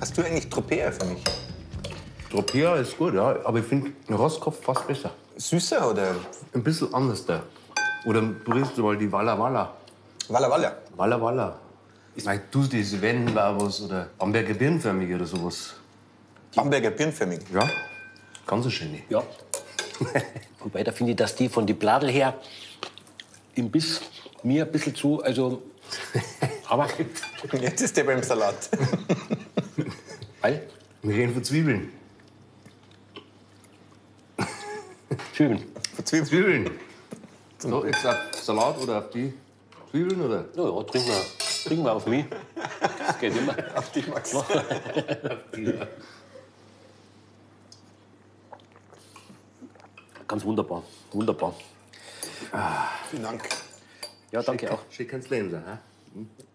hast 0.00 0.16
du 0.16 0.22
eigentlich 0.22 0.48
Tropea 0.48 0.90
für 0.92 1.04
mich? 1.04 1.22
Tropea 2.30 2.76
ist 2.76 2.96
gut, 2.96 3.12
ja. 3.12 3.36
Aber 3.44 3.58
ich 3.58 3.66
finde 3.66 3.92
Rostkopf 4.08 4.64
fast 4.64 4.88
besser. 4.88 5.10
Süßer 5.40 5.90
oder 5.90 6.16
Ein 6.52 6.62
bisschen 6.62 6.92
anders 6.92 7.24
da. 7.24 7.42
Oder 8.04 8.20
probierst 8.44 8.76
du 8.76 8.82
mal 8.82 8.96
die 8.96 9.10
Walla 9.10 9.38
Walla. 9.38 9.74
Walla 10.28 10.50
Walla? 10.50 10.76
Walla 10.96 11.20
Walla. 11.20 11.58
Ich 12.14 12.24
meine, 12.24 12.42
du, 12.50 12.64
diese 12.64 13.00
war 13.34 13.58
was 13.58 13.80
oder 13.80 14.10
Bamberger 14.18 14.52
Birnenförmige 14.52 15.14
oder 15.14 15.24
sowas. 15.24 15.74
Bamberger 16.54 16.90
Birnenförmig. 16.90 17.40
Ja, 17.54 17.66
ganz 18.46 18.64
so 18.64 18.70
schöne. 18.70 19.00
Ja. 19.08 19.22
Wobei, 20.60 20.84
da 20.84 20.92
finde 20.92 21.12
ich, 21.12 21.16
dass 21.16 21.34
die 21.34 21.48
von 21.48 21.66
die 21.66 21.72
Bladel 21.72 22.10
her 22.10 22.34
im 23.54 23.70
Biss 23.70 24.02
mir 24.42 24.66
ein 24.66 24.72
bisschen 24.72 24.94
zu, 24.94 25.22
also. 25.22 25.62
Aber, 26.68 26.86
Jetzt 27.60 27.80
ist 27.80 27.96
der 27.96 28.04
beim 28.04 28.22
Salat. 28.22 28.68
weil, 30.42 30.68
Wir 31.02 31.14
reden 31.14 31.32
von 31.32 31.44
Zwiebeln. 31.44 31.99
Zwiebeln. 35.34 35.64
Verzwiebelt. 35.94 36.28
Zwiebeln. 36.28 36.70
So, 37.58 37.84
jetzt 37.84 38.06
auf 38.06 38.16
Salat 38.32 38.78
oder 38.78 38.98
auf 38.98 39.10
die 39.10 39.32
Zwiebeln 39.90 40.20
oder? 40.22 40.44
Ja, 40.54 40.64
ja, 40.64 40.82
trinken 40.84 41.08
wir, 41.08 41.24
trinken 41.64 41.84
wir 41.84 41.92
auf 41.92 42.06
mich. 42.06 42.26
Das 43.06 43.18
geht 43.18 43.36
immer. 43.36 43.54
Auf 43.74 43.90
dich, 43.92 44.06
Max. 44.06 44.34
Ganz 50.26 50.44
wunderbar, 50.44 50.82
wunderbar. 51.12 51.54
Vielen 53.10 53.22
Dank. 53.24 53.48
Ja, 54.30 54.42
danke 54.42 54.72
auch. 54.72 54.80
Schick 54.90 55.12
Leben 55.28 55.50
sein, 55.50 55.64
hä? 55.66 56.46